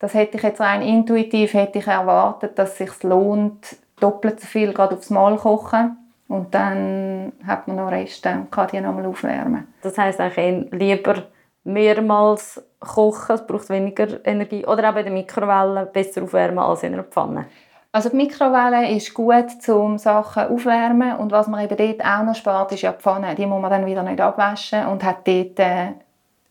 Das 0.00 0.14
hätte 0.14 0.36
ich 0.36 0.42
jetzt 0.42 0.60
rein 0.60 0.82
intuitiv 0.82 1.54
hätte 1.54 1.78
ich 1.78 1.86
erwartet, 1.86 2.58
dass 2.58 2.72
es 2.72 2.78
sich 2.78 3.02
lohnt, 3.04 3.76
doppelt 4.00 4.40
so 4.40 4.46
viel 4.46 4.72
gerade 4.72 4.96
aufs 4.96 5.10
Mal 5.10 5.36
kochen 5.36 5.96
und 6.28 6.54
dann 6.54 7.32
hat 7.46 7.68
man 7.68 7.76
noch 7.76 7.90
Reste 7.90 8.30
und 8.30 8.50
kann 8.50 8.68
die 8.72 8.80
nochmal 8.80 9.06
aufwärmen. 9.06 9.68
Das 9.82 9.96
heisst 9.96 10.20
eigentlich 10.20 10.72
lieber 10.72 11.22
mehrmals 11.64 12.62
kochen, 12.78 13.34
es 13.34 13.46
braucht 13.46 13.70
weniger 13.70 14.24
Energie. 14.24 14.64
Oder 14.66 14.90
auch 14.90 14.94
bei 14.94 15.02
der 15.02 15.12
Mikrowelle 15.12 15.86
besser 15.86 16.22
aufwärmen 16.22 16.58
als 16.58 16.82
in 16.82 16.94
einer 16.94 17.04
Pfanne. 17.04 17.46
Also 17.92 18.08
die 18.08 18.16
Mikrowelle 18.16 18.90
ist 18.90 19.14
gut, 19.14 19.68
um 19.68 19.98
Sachen 19.98 20.48
aufwärmen 20.48 21.16
und 21.16 21.30
was 21.30 21.46
man 21.46 21.64
eben 21.64 21.76
dort 21.76 22.04
auch 22.04 22.24
noch 22.24 22.34
spart, 22.34 22.72
ist 22.72 22.82
ja 22.82 22.92
die 22.92 23.00
Pfanne. 23.00 23.34
Die 23.34 23.46
muss 23.46 23.62
man 23.62 23.70
dann 23.70 23.86
wieder 23.86 24.02
nicht 24.02 24.20
abwaschen 24.20 24.86
und 24.86 25.04
hat 25.04 25.26
dort 25.26 25.58
äh, 25.60 25.92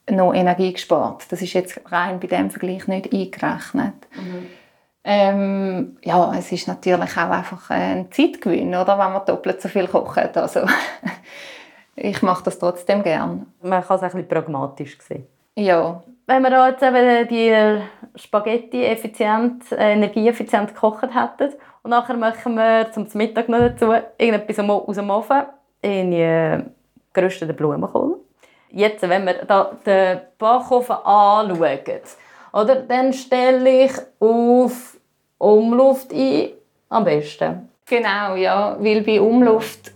noch 0.09 0.33
Energie 0.33 0.73
gespart. 0.73 1.25
Das 1.29 1.41
ist 1.41 1.53
jetzt 1.53 1.79
rein 1.91 2.19
bei 2.19 2.27
dem 2.27 2.49
Vergleich 2.49 2.87
nicht 2.87 3.13
eingerechnet. 3.13 3.93
Mhm. 4.15 4.47
Ähm, 5.05 5.97
ja, 6.01 6.33
es 6.37 6.51
ist 6.51 6.67
natürlich 6.67 7.17
auch 7.17 7.29
einfach 7.29 7.69
ein 7.69 8.09
Zeitgewinn, 8.11 8.73
oder, 8.73 8.97
wenn 8.97 9.11
man 9.11 9.25
doppelt 9.25 9.61
so 9.61 9.67
viel 9.67 9.87
kocht. 9.87 10.37
Also 10.37 10.61
ich 11.95 12.21
mache 12.21 12.43
das 12.43 12.59
trotzdem 12.59 13.03
gern. 13.03 13.45
Man 13.61 13.83
kann 13.83 13.97
es 13.97 14.03
ein 14.03 14.11
bisschen 14.11 14.27
pragmatisch 14.27 14.97
sehen. 14.99 15.27
Ja. 15.55 16.01
Wenn 16.25 16.41
wir 16.41 16.69
jetzt 16.69 16.81
eben 16.81 17.27
die 17.27 17.81
Spaghetti 18.19 18.85
effizient, 18.85 19.71
äh, 19.71 19.93
energieeffizient 19.93 20.73
gekocht 20.73 21.03
hätten 21.03 21.53
und 21.83 21.91
nachher 21.91 22.15
machen 22.15 22.55
wir 22.55 22.91
zum 22.91 23.07
Mittag 23.13 23.49
noch 23.49 23.59
dazu 23.59 23.93
irgendetwas 24.17 24.59
aus 24.59 24.95
dem 24.95 25.09
Ofen 25.09 25.43
in 25.81 26.13
äh, 26.13 26.63
gerösteten 27.11 27.55
Blumenkohl. 27.55 28.19
Jetzt, 28.69 29.07
wenn 29.07 29.25
wir 29.25 29.45
da 29.45 29.71
den 29.85 30.21
Backofen 30.37 30.95
anschauen, 30.95 32.01
oder, 32.53 32.75
dann 32.75 33.11
stelle 33.13 33.85
ich 33.85 33.91
auf 34.19 34.97
Umluft 35.37 36.13
ein, 36.13 36.49
am 36.89 37.03
besten. 37.03 37.69
Genau, 37.85 38.35
ja, 38.35 38.77
weil 38.79 39.01
bei 39.01 39.19
Umluft 39.19 39.91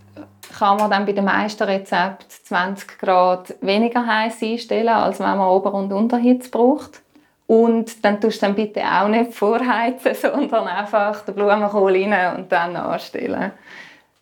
kann 0.57 0.77
man 0.77 0.89
dann 0.89 1.05
bei 1.05 1.11
den 1.11 1.25
meisten 1.25 1.63
Rezepten 1.63 2.29
20 2.29 2.99
Grad 2.99 3.55
weniger 3.61 4.05
heiß 4.05 4.41
einstellen, 4.41 4.89
als 4.89 5.19
wenn 5.19 5.37
man 5.37 5.47
Ober- 5.47 5.73
und 5.73 5.93
Unterhitze 5.93 6.49
braucht. 6.49 7.01
Und 7.45 8.03
dann 8.03 8.19
tust 8.19 8.41
du 8.41 8.47
dann 8.47 8.55
bitte 8.55 8.81
auch 8.81 9.07
nicht 9.07 9.33
vorheizen, 9.33 10.15
sondern 10.21 10.67
einfach 10.67 11.21
den 11.21 11.35
Blumenkohl 11.35 11.93
rein 11.93 12.37
und 12.37 12.51
dann 12.51 12.75
anstellen. 12.75 13.51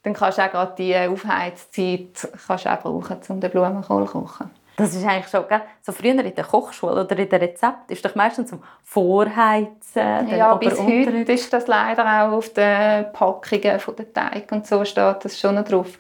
Dann 0.04 0.13
kannst 0.13 0.38
du 0.38 0.44
auch 0.44 0.51
gerade 0.51 0.74
die 0.77 0.96
Aufheizzeit 0.96 2.15
kannst 2.48 2.68
auch 2.68 2.80
brauchen, 2.82 3.18
um 3.30 3.39
den 3.39 3.50
Blumenkohl 3.50 4.06
zu 4.06 4.12
kochen. 4.12 4.51
Das 4.75 4.94
ist 4.94 5.05
eigentlich 5.05 5.29
schon, 5.29 5.48
gell? 5.48 5.62
so 5.82 5.91
früher 5.91 6.20
in 6.24 6.36
der 6.36 6.44
Kochschule 6.44 7.03
oder 7.03 7.17
in 7.17 7.29
der 7.29 7.41
Rezept 7.41 7.89
ist 7.89 8.03
doch 8.03 8.15
meistens 8.15 8.50
zum 8.50 8.62
Vorheizen. 8.84 10.27
Ja, 10.29 10.55
bis 10.55 10.79
heute 10.79 11.32
ist 11.32 11.53
das 11.53 11.67
leider 11.67 12.03
auch 12.03 12.34
auf 12.34 12.50
den 12.50 13.12
Packungen 13.13 13.79
von 13.79 13.96
der 13.96 14.13
Teig 14.13 14.51
und 14.51 14.67
so 14.67 14.84
steht 14.84 15.24
das 15.24 15.39
schon 15.39 15.55
drauf. 15.63 15.98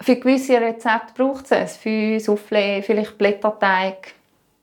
Für 0.00 0.16
gewisse 0.16 0.60
Rezepte 0.60 1.12
braucht 1.14 1.44
es 1.44 1.50
es. 1.50 1.76
Für 1.76 2.16
Soufflé, 2.16 2.82
vielleicht 2.82 3.18
Blätterteig, 3.18 4.14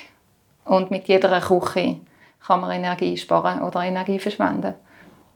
und 0.65 0.91
mit 0.91 1.07
jeder 1.09 1.41
Küche 1.41 1.97
kann 2.45 2.61
man 2.61 2.73
Energie 2.73 3.17
sparen 3.17 3.63
oder 3.63 3.83
Energie 3.83 4.19
verschwenden. 4.19 4.75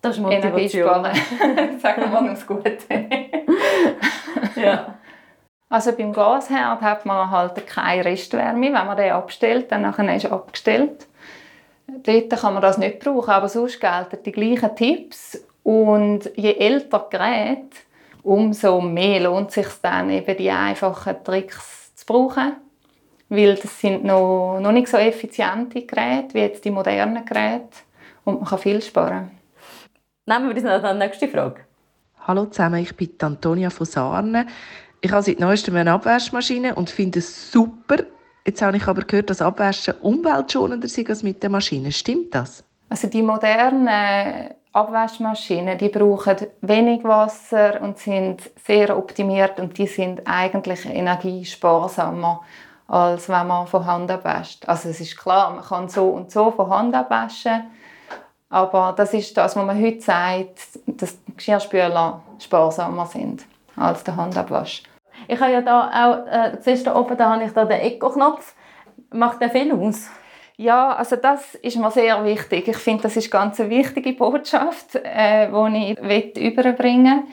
Das 0.03 0.17
ist 0.17 0.23
Motivation. 0.23 1.05
Energie 1.05 1.23
sparen. 1.39 1.79
Sagen 1.81 2.03
wir 2.03 2.09
mal 2.09 2.29
das 2.29 2.47
Gute. 2.47 2.77
ja. 4.57 4.95
Also 5.69 5.93
beim 5.93 6.13
Gasherd 6.13 6.81
hat 6.81 7.07
man 7.07 7.31
halt 7.31 7.67
keine 7.67 8.05
Restwärme. 8.05 8.67
Wenn 8.67 8.73
man 8.73 8.97
den 8.97 9.13
abstellt, 9.13 9.73
dann 9.73 9.85
ist 10.09 10.25
er 10.25 10.33
abgestellt. 10.33 11.07
Dort 11.89 12.31
kann 12.31 12.55
man 12.55 12.63
das 12.63 12.79
nicht 12.79 13.01
brauchen, 13.01 13.31
aber 13.31 13.49
sonst 13.49 13.81
gelten 13.81 14.19
die 14.25 14.33
gleichen 14.33 14.77
Tipps. 14.77 15.45
Und 15.63 16.31
je 16.37 16.53
älter 16.55 17.01
das 17.01 17.11
Gerät, 17.11 17.73
umso 18.23 18.81
mehr 18.81 19.21
lohnt 19.21 19.49
es 19.49 19.55
sich 19.55 19.69
dann, 19.83 20.11
eben 20.11 20.37
die 20.37 20.51
einfachen 20.51 21.17
Tricks 21.25 21.95
zu 21.97 22.07
brauchen. 22.07 22.53
Weil 23.29 23.57
das 23.57 23.81
sind 23.81 24.05
noch, 24.05 24.61
noch 24.61 24.71
nicht 24.71 24.87
so 24.87 24.97
effiziente 24.97 25.83
Geräte 25.83 26.35
wie 26.35 26.41
jetzt 26.41 26.65
die 26.65 26.71
modernen 26.71 27.25
Geräte. 27.25 27.79
Und 28.25 28.41
man 28.41 28.49
kann 28.49 28.59
viel 28.61 28.81
sparen. 28.81 29.33
Nehmen 30.27 30.49
wir 30.49 30.55
uns 30.55 30.63
noch 30.63 30.93
die 30.93 30.99
nächste 30.99 31.27
Frage. 31.29 31.63
Hallo 32.27 32.47
zusammen, 32.47 32.83
ich 32.83 32.97
bin 32.97 33.11
Antonia 33.21 33.71
von 33.71 33.87
Sarne. 33.87 34.47
Ich 35.01 35.13
habe 35.13 35.23
seit 35.23 35.41
neuestem 35.41 35.77
eine 35.77 35.93
Abwaschmaschine 35.93 36.75
und 36.75 36.91
finde 36.91 37.19
es 37.19 37.53
super. 37.53 37.99
Jetzt 38.47 38.63
habe 38.63 38.77
ich 38.77 38.87
aber 38.87 39.03
gehört, 39.03 39.31
dass 39.31 39.43
Abwaschen 39.43 39.95
umweltschonender 40.01 40.87
ist 40.87 40.99
als 41.09 41.23
mit 41.23 41.43
der 41.43 41.51
Maschine. 41.51 41.93
Stimmt 41.93 42.35
das? 42.35 42.65
Also 42.89 43.09
die 43.09 43.23
modernen 43.23 44.55
Abwaschmaschinen, 44.73 45.79
die 45.79 45.89
brauchen 45.89 46.37
wenig 46.61 47.03
Wasser 47.05 47.81
und 47.83 47.99
sind 47.99 48.43
sehr 48.65 48.97
optimiert 48.97 49.59
und 49.59 49.77
die 49.79 49.87
sind 49.87 50.23
eigentlich 50.25 50.87
energiesparsamer 50.87 52.43
als 52.89 53.29
wenn 53.29 53.49
man 53.49 53.67
von 53.67 53.85
Hand 53.85 54.11
abwäscht. 54.13 54.69
Also 54.69 54.91
es 54.91 55.01
ist 55.01 55.17
klar, 55.17 55.51
man 55.51 55.65
kann 55.65 55.89
so 55.89 56.09
und 56.11 56.31
so 56.31 56.53
von 56.53 56.71
Hand 56.71 56.95
abwaschen, 56.95 57.65
aber 58.49 58.95
das 58.97 59.13
ist 59.13 59.37
das, 59.37 59.57
was 59.57 59.67
man 59.67 59.83
heute 59.83 60.01
sagt, 60.01 60.61
dass 60.87 61.19
Geschirrspüler 61.37 62.23
sparsamer 62.39 63.07
sind 63.07 63.45
als 63.77 64.05
der 64.05 64.17
Handabwasch. 64.17 64.83
Ich 65.29 65.41
habe 65.41 65.53
ja 65.53 65.61
da 65.61 65.89
auch, 65.89 66.27
äh, 66.27 66.57
siehst 66.61 66.87
du 66.87 66.91
da 66.91 66.97
oben, 66.97 67.17
da 67.17 67.31
habe 67.31 67.45
ich 67.45 67.53
da 67.53 67.65
den 67.65 67.81
Eco-Knopf. 67.81 68.55
Macht 69.11 69.41
der 69.41 69.51
viel 69.51 69.73
aus? 69.73 70.11
Ja, 70.57 70.95
also 70.95 71.17
das 71.17 71.55
ist 71.57 71.77
mir 71.77 71.91
sehr 71.91 72.25
wichtig. 72.25 72.69
Ich 72.69 72.79
finde, 72.79 73.05
das 73.05 73.17
ist 73.17 73.31
ganz 73.31 73.61
eine 73.61 73.71
wichtige 73.71 74.13
Botschaft, 74.15 74.95
äh, 74.95 75.49
die 75.49 75.97
ich 76.35 76.37
überbringen 76.37 77.25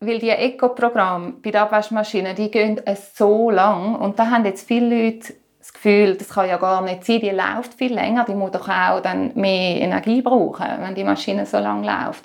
will. 0.00 0.12
Weil 0.12 0.18
die 0.20 0.30
Eco-Programme 0.30 1.34
bei 1.42 1.50
der 1.50 1.62
Abwaschmaschine, 1.62 2.34
die 2.34 2.50
gehen 2.50 2.80
so 3.14 3.50
lang 3.50 3.96
und 3.96 4.18
da 4.18 4.30
haben 4.30 4.44
jetzt 4.44 4.68
viele 4.68 5.06
Leute 5.06 5.34
das 5.58 5.72
Gefühl, 5.72 6.14
das 6.14 6.28
kann 6.28 6.48
ja 6.48 6.56
gar 6.56 6.82
nicht 6.82 7.04
sein, 7.04 7.20
die 7.20 7.30
läuft 7.30 7.74
viel 7.74 7.92
länger, 7.92 8.24
die 8.24 8.34
muss 8.34 8.52
doch 8.52 8.68
auch 8.68 9.00
dann 9.00 9.32
mehr 9.34 9.80
Energie 9.80 10.22
brauchen, 10.22 10.66
wenn 10.80 10.94
die 10.94 11.04
Maschine 11.04 11.44
so 11.46 11.58
lange 11.58 11.86
läuft. 11.86 12.24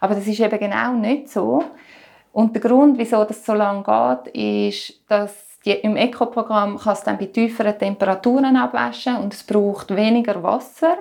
Aber 0.00 0.14
das 0.14 0.26
ist 0.26 0.40
eben 0.40 0.58
genau 0.58 0.92
nicht 0.92 1.28
so. 1.28 1.64
Und 2.38 2.54
der 2.54 2.62
Grund, 2.62 2.98
wieso 2.98 3.24
das 3.24 3.44
so 3.44 3.52
lange 3.52 3.82
geht, 3.82 4.32
ist, 4.32 5.00
dass 5.08 5.34
die, 5.64 5.72
im 5.72 5.96
Eco-Programm 5.96 6.78
kann 6.78 6.92
es 6.92 7.02
dann 7.02 7.18
bei 7.18 7.26
tieferen 7.26 7.76
Temperaturen 7.76 8.56
abwaschen 8.56 9.16
und 9.16 9.34
es 9.34 9.42
braucht 9.42 9.92
weniger 9.96 10.40
Wasser. 10.40 10.98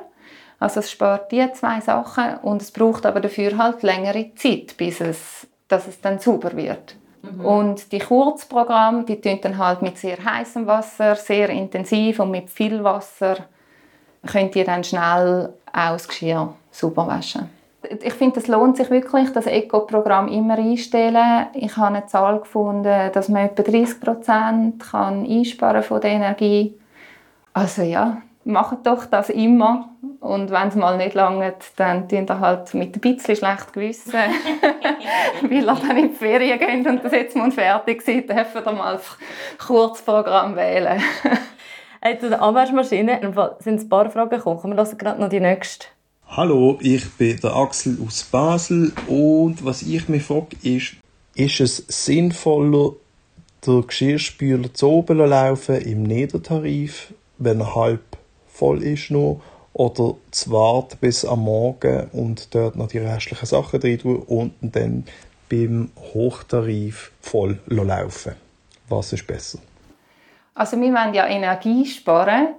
Also 0.58 0.80
es 0.80 0.90
spart 0.90 1.32
die 1.32 1.48
zwei 1.54 1.80
Sachen 1.80 2.38
und 2.42 2.64
es 2.64 2.72
braucht 2.72 3.06
aber 3.06 3.20
dafür 3.20 3.56
halt 3.56 3.84
längere 3.84 4.34
Zeit, 4.34 4.76
bis 4.78 5.00
es, 5.00 5.46
dass 5.68 5.88
es 5.88 6.02
dann 6.02 6.18
sauber 6.18 6.58
wird. 6.58 6.96
Mhm. 7.22 7.46
Und 7.46 7.92
die 7.92 8.00
Kurzprogramme, 8.00 9.04
die 9.04 9.22
tun 9.22 9.38
dann 9.40 9.60
halt 9.60 9.84
mit 9.84 10.00
sehr 10.00 10.18
heißem 10.18 10.66
Wasser, 10.66 11.16
sehr 11.16 11.50
intensiv 11.50 12.20
und 12.20 12.32
mit 12.32 12.50
viel 12.50 12.84
Wasser 12.84 13.38
könnt 14.26 14.56
ihr 14.56 14.66
dann 14.66 14.84
schnell 14.84 15.54
auch 15.72 15.92
das 15.92 16.08
Geschirr 16.08 16.56
sauber 16.72 17.06
waschen. 17.06 17.57
Ich 18.02 18.14
finde, 18.14 18.40
es 18.40 18.48
lohnt 18.48 18.78
sich 18.78 18.90
wirklich, 18.90 19.32
das 19.32 19.46
Eco-Programm 19.46 20.28
immer 20.28 20.58
einstellen. 20.58 21.48
Ich 21.54 21.78
habe 21.78 21.96
eine 21.96 22.06
Zahl 22.06 22.40
gefunden, 22.40 23.12
dass 23.14 23.30
man 23.30 23.46
etwa 23.46 23.64
30 23.64 24.00
Prozent 24.00 24.84
einsparen 24.94 25.84
von 25.84 26.02
der 26.02 26.12
Energie. 26.12 26.78
Also 27.54 27.82
ja, 27.84 28.18
macht 28.44 28.86
doch 28.86 29.06
das 29.06 29.30
immer. 29.30 29.90
Und 30.20 30.50
wenn 30.52 30.68
es 30.70 30.76
mal 30.76 30.98
nicht 30.98 31.14
langt, 31.14 31.56
dann 31.76 32.08
tun 32.08 32.26
ihr 32.28 32.40
halt 32.40 32.74
mit 32.74 32.96
ein 32.96 33.02
bisschen 33.02 33.36
schlecht 33.36 33.74
Gewissen, 33.74 34.14
weil 35.42 35.52
ihr 35.52 35.66
dann 35.66 35.98
in 35.98 36.10
die 36.10 36.16
Ferien 36.16 36.60
geht 36.60 36.88
und 36.88 37.04
das 37.04 37.12
jetzt 37.12 37.36
mal 37.36 37.52
fertig 37.52 38.02
seid, 38.02 38.30
dürft 38.30 38.56
ihr 38.56 38.72
mal 38.72 38.94
das 38.94 39.18
Kurzprogramm 39.66 40.56
wählen. 40.56 41.02
zu 42.20 42.30
der 42.30 42.42
Abwaschmaschine 42.42 43.20
sind 43.60 43.82
ein 43.82 43.90
paar 43.90 44.10
Fragen 44.10 44.30
gekommen. 44.30 44.60
Kommen 44.60 44.78
wir 44.78 44.86
gerade 44.96 45.20
noch 45.20 45.30
die 45.30 45.40
nächste. 45.40 45.88
Hallo, 46.30 46.78
ich 46.82 47.10
bin 47.14 47.40
der 47.40 47.56
Axel 47.56 47.98
aus 48.06 48.24
Basel 48.24 48.92
und 49.08 49.64
was 49.64 49.82
ich 49.82 50.08
mich 50.10 50.24
frage 50.24 50.58
ist, 50.62 50.98
ist 51.34 51.60
es 51.62 51.78
sinnvoller, 51.88 52.92
der 53.66 53.82
Geschirrspüler 53.82 54.72
zu 54.74 54.88
oben 54.90 55.18
laufen 55.18 55.82
im 55.82 56.04
Niedertarif, 56.04 57.14
wenn 57.38 57.62
er 57.62 57.74
halb 57.74 58.18
voll 58.46 58.84
ist 58.84 59.10
nur, 59.10 59.42
oder 59.74 60.16
zu 60.30 60.52
warten 60.52 60.98
bis 61.00 61.24
am 61.26 61.44
Morgen 61.44 62.08
und 62.12 62.54
dort 62.54 62.76
noch 62.76 62.90
die 62.90 63.00
restlichen 63.00 63.46
Sachen 63.46 63.80
drin 63.80 63.98
tun 63.98 64.18
und 64.18 64.54
dann 64.62 65.06
beim 65.50 65.92
Hochtarif 66.14 67.12
voll 67.22 67.58
laufen. 67.68 68.34
Was 68.90 69.14
ist 69.14 69.26
besser? 69.26 69.60
Also 70.54 70.80
wir 70.80 70.94
wollen 70.94 71.14
ja 71.14 71.26
Energie 71.26 71.86
sparen. 71.86 72.50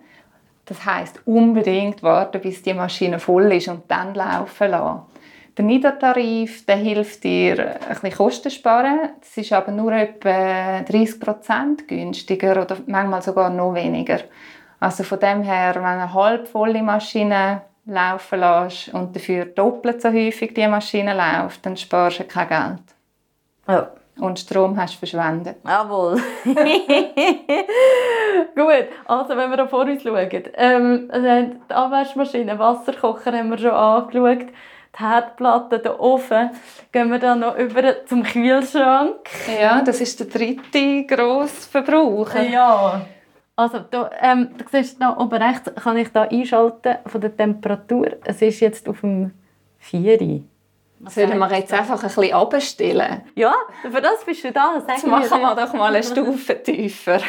Das 0.68 0.84
heißt 0.84 1.22
unbedingt 1.24 2.02
warten, 2.02 2.42
bis 2.42 2.62
die 2.62 2.74
Maschine 2.74 3.18
voll 3.18 3.52
ist 3.52 3.68
und 3.68 3.90
dann 3.90 4.14
laufen 4.14 4.70
lassen. 4.70 5.00
Der 5.56 5.64
Niedertarif 5.64 6.66
der 6.66 6.76
hilft 6.76 7.24
dir 7.24 7.80
ein 7.80 7.88
bisschen 7.88 8.12
Kosten 8.12 8.50
sparen. 8.50 9.10
Das 9.18 9.36
ist 9.36 9.52
aber 9.52 9.72
nur 9.72 9.92
etwa 9.92 10.80
30% 10.80 11.86
günstiger 11.88 12.62
oder 12.62 12.76
manchmal 12.86 13.22
sogar 13.22 13.50
noch 13.50 13.74
weniger. 13.74 14.20
Also 14.78 15.02
von 15.02 15.18
dem 15.18 15.42
her, 15.42 15.74
wenn 15.74 15.82
du 15.82 15.88
eine 15.88 16.14
halbvolle 16.14 16.82
Maschine 16.82 17.62
laufen 17.86 18.38
lässt 18.38 18.94
und 18.94 19.16
dafür 19.16 19.46
doppelt 19.46 20.02
so 20.02 20.10
häufig 20.10 20.54
die 20.54 20.68
Maschine 20.68 21.14
läuft, 21.14 21.64
dann 21.64 21.76
sparst 21.76 22.20
du 22.20 22.24
kein 22.24 22.48
Geld. 22.48 22.82
Ja. 23.66 23.90
Und 24.20 24.38
Strom 24.38 24.76
hast 24.76 24.94
verschwendet. 24.94 25.56
Jawohl. 25.64 26.16
Gut, 28.54 28.88
also 29.06 29.36
wenn 29.36 29.50
wir 29.50 29.68
vor 29.68 29.84
uns 29.84 30.02
schauen. 30.02 30.42
Ähm, 30.54 31.08
also 31.10 31.52
die 31.68 31.74
Abwaschmaschine, 31.74 32.58
Wasserkocher 32.58 33.32
haben 33.32 33.50
wir 33.50 33.58
schon 33.58 33.70
angeschaut. 33.70 34.48
Die 34.98 35.04
Herdplatte, 35.04 35.78
der 35.78 36.00
Ofen. 36.00 36.50
Gehen 36.90 37.10
wir 37.10 37.18
dann 37.18 37.40
noch 37.40 37.56
über 37.56 38.06
zum 38.06 38.22
Kühlschrank. 38.24 39.28
Ja, 39.60 39.82
das 39.82 40.00
ist 40.00 40.18
der 40.18 40.26
dritte 40.26 41.04
grosse 41.06 41.68
Verbraucher. 41.70 42.42
Ja. 42.42 43.02
Also, 43.54 43.80
da, 43.90 44.10
ähm, 44.20 44.50
du 44.56 44.64
siehst 44.70 45.00
da 45.02 45.16
oben 45.16 45.42
rechts, 45.42 45.70
kann 45.82 45.96
ich 45.96 46.08
da 46.12 46.22
einschalten 46.22 46.96
von 47.06 47.20
der 47.20 47.36
Temperatur. 47.36 48.16
Es 48.24 48.40
ist 48.40 48.60
jetzt 48.60 48.88
auf 48.88 49.00
dem 49.00 49.32
4. 49.78 50.42
Sollen 51.06 51.38
wir 51.38 51.56
jetzt 51.56 51.72
einfach 51.72 52.02
ein 52.02 52.08
bisschen 52.08 52.32
abstellen? 52.32 53.22
Ja, 53.34 53.54
für 53.82 54.00
das 54.00 54.24
bist 54.24 54.44
du 54.44 54.52
da. 54.52 54.82
Sag 54.86 54.96
jetzt 54.96 55.06
machen 55.06 55.40
wir 55.40 55.54
doch 55.54 55.72
mal 55.72 55.94
eine 55.94 56.02
Stufe 56.02 56.62
tiefer. 56.62 57.20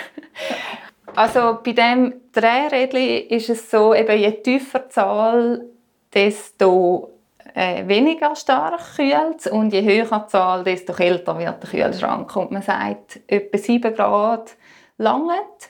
Also 1.16 1.60
bei 1.64 1.74
dem 1.74 2.14
Drehrädchen 2.32 3.28
ist 3.30 3.50
es 3.50 3.70
so, 3.70 3.94
eben 3.94 4.18
je 4.18 4.32
tiefer 4.32 4.80
die 4.80 4.90
Zahl, 4.90 5.66
desto 6.14 7.12
äh, 7.54 7.88
weniger 7.88 8.36
stark 8.36 8.96
kühlt 8.96 9.48
und 9.48 9.74
je 9.74 9.84
höher 9.84 10.20
die 10.26 10.28
Zahl, 10.28 10.64
desto 10.64 10.94
kälter 10.94 11.38
wird 11.38 11.62
der 11.64 11.70
Kühlschrank. 11.70 12.36
Und 12.36 12.52
man 12.52 12.62
sagt, 12.62 13.20
etwa 13.28 13.58
7 13.58 13.94
Grad 13.94 14.56
langt 14.98 15.70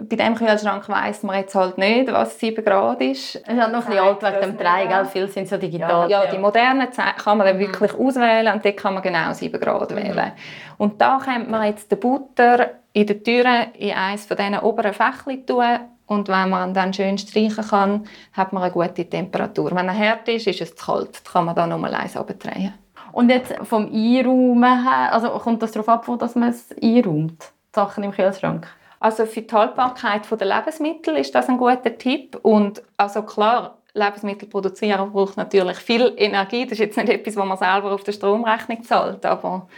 bei 0.00 0.16
diesem 0.16 0.34
Kühlschrank 0.34 0.88
weiss 0.88 1.22
man 1.22 1.36
jetzt 1.36 1.54
halt 1.54 1.78
nicht, 1.78 2.12
was 2.12 2.38
7 2.38 2.64
Grad 2.64 3.00
ist. 3.00 3.36
Es 3.36 3.42
ist 3.42 3.60
halt 3.60 3.72
noch 3.72 3.86
ein 3.86 3.90
bisschen 3.90 4.04
alt 4.04 4.22
wegen 4.22 4.40
dem 4.40 4.58
Drei, 4.58 4.86
gell? 4.86 5.04
viele 5.06 5.28
sind 5.28 5.48
so 5.48 5.56
digital. 5.56 6.10
Ja, 6.10 6.24
ja, 6.24 6.30
die 6.30 6.38
modernen 6.38 6.88
kann 6.90 7.38
man 7.38 7.46
dann 7.46 7.58
wirklich 7.58 7.92
mhm. 7.96 8.06
auswählen 8.06 8.54
und 8.54 8.64
dort 8.64 8.76
kann 8.76 8.94
man 8.94 9.02
genau 9.02 9.32
7 9.32 9.60
Grad 9.60 9.90
mhm. 9.90 9.96
wählen. 9.96 10.32
Und 10.78 11.00
da 11.00 11.18
könnte 11.18 11.50
man 11.50 11.66
jetzt 11.66 11.90
den 11.90 12.00
Butter 12.00 12.70
in 12.92 13.06
der 13.06 13.22
Türe 13.22 13.66
in 13.74 13.92
eines 13.92 14.26
von 14.26 14.36
diesen 14.36 14.58
oberen 14.58 14.92
Fächchen 14.92 15.46
tun 15.46 15.80
und 16.08 16.28
wenn 16.28 16.48
man 16.48 16.72
dann 16.72 16.94
schön 16.94 17.18
streichen 17.18 17.64
kann, 17.68 18.04
hat 18.32 18.52
man 18.52 18.62
eine 18.62 18.72
gute 18.72 19.04
Temperatur. 19.04 19.72
Wenn 19.74 19.88
er 19.88 19.98
hart 19.98 20.26
ist, 20.28 20.46
ist 20.46 20.60
es 20.62 20.74
zu 20.74 20.86
kalt. 20.86 21.16
Dann 21.16 21.32
kann 21.32 21.44
man 21.44 21.54
da 21.54 21.66
nochmal 21.66 21.94
eins 21.94 22.16
abdrehen. 22.16 22.72
Und 23.12 23.30
jetzt 23.30 23.54
vom 23.64 23.86
Einräumen 23.92 24.84
her, 24.84 25.12
also 25.12 25.28
kommt 25.30 25.62
das 25.62 25.72
darauf 25.72 25.88
ab, 25.88 26.08
wo 26.08 26.16
man 26.38 26.48
es 26.48 26.74
einräumt? 26.82 27.42
Die 27.42 27.74
Sachen 27.74 28.04
im 28.04 28.12
Kühlschrank? 28.12 28.66
Also 29.00 29.26
für 29.26 29.42
die 29.42 29.54
Haltbarkeit 29.54 30.22
der 30.30 30.46
Lebensmittel 30.46 31.16
ist 31.16 31.34
das 31.34 31.48
ein 31.48 31.58
guter 31.58 31.96
Tipp. 31.96 32.38
Und 32.42 32.82
also 32.96 33.22
klar, 33.22 33.78
Lebensmittel 33.94 34.48
produzieren 34.48 35.12
braucht 35.12 35.36
natürlich 35.36 35.78
viel 35.78 36.12
Energie. 36.16 36.64
Das 36.64 36.72
ist 36.72 36.80
jetzt 36.80 36.96
nicht 36.96 37.08
etwas, 37.08 37.36
was 37.36 37.46
man 37.46 37.58
selber 37.58 37.92
auf 37.92 38.04
der 38.04 38.12
Stromrechnung 38.12 38.82
zahlt, 38.82 39.24
aber 39.24 39.68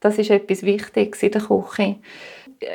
das 0.00 0.18
ist 0.18 0.30
etwas 0.30 0.62
Wichtiges 0.62 1.22
in 1.22 1.32
der 1.32 1.42
Küche. 1.42 1.96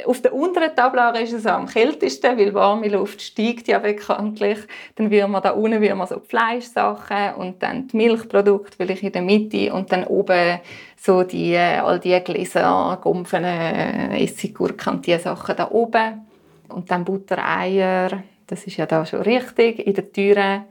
Auf 0.06 0.22
der 0.22 0.34
unteren 0.34 0.76
Tablare 0.76 1.22
ist 1.22 1.34
es 1.34 1.46
am 1.46 1.68
kältesten, 1.68 2.38
weil 2.38 2.54
warme 2.56 2.88
Luft 2.88 3.22
steigt 3.22 3.68
ja 3.68 3.78
bekanntlich. 3.78 4.58
Dann 4.96 5.12
würden 5.12 5.32
wir 5.32 5.42
da 5.42 5.52
unten 5.52 5.80
würden 5.80 6.00
wir 6.00 6.08
so 6.08 6.16
die 6.16 6.28
Fleischsachen 6.28 7.36
und 7.36 7.62
dann 7.62 7.88
die 7.88 7.98
Milchprodukte 7.98 8.78
vielleicht 8.78 9.04
in 9.04 9.12
der 9.12 9.22
Mitte 9.22 9.72
und 9.72 9.92
dann 9.92 10.06
oben 10.06 10.60
so 10.98 11.22
die, 11.22 11.56
all 11.56 12.00
die 12.00 12.20
Gläser, 12.20 12.98
Gumpfen, 13.00 13.44
Essiggurken 13.44 14.94
und 14.94 15.06
diese 15.06 15.20
Sachen 15.20 15.56
da 15.56 15.70
oben. 15.70 16.26
Und 16.70 16.90
dann 16.90 17.06
Butter, 17.06 17.38
Eier, 17.38 18.24
das 18.48 18.66
ist 18.66 18.78
ja 18.78 18.88
da 18.88 19.06
schon 19.06 19.22
richtig. 19.22 19.86
In 19.86 19.94
der 19.94 20.12
Türe, 20.12 20.66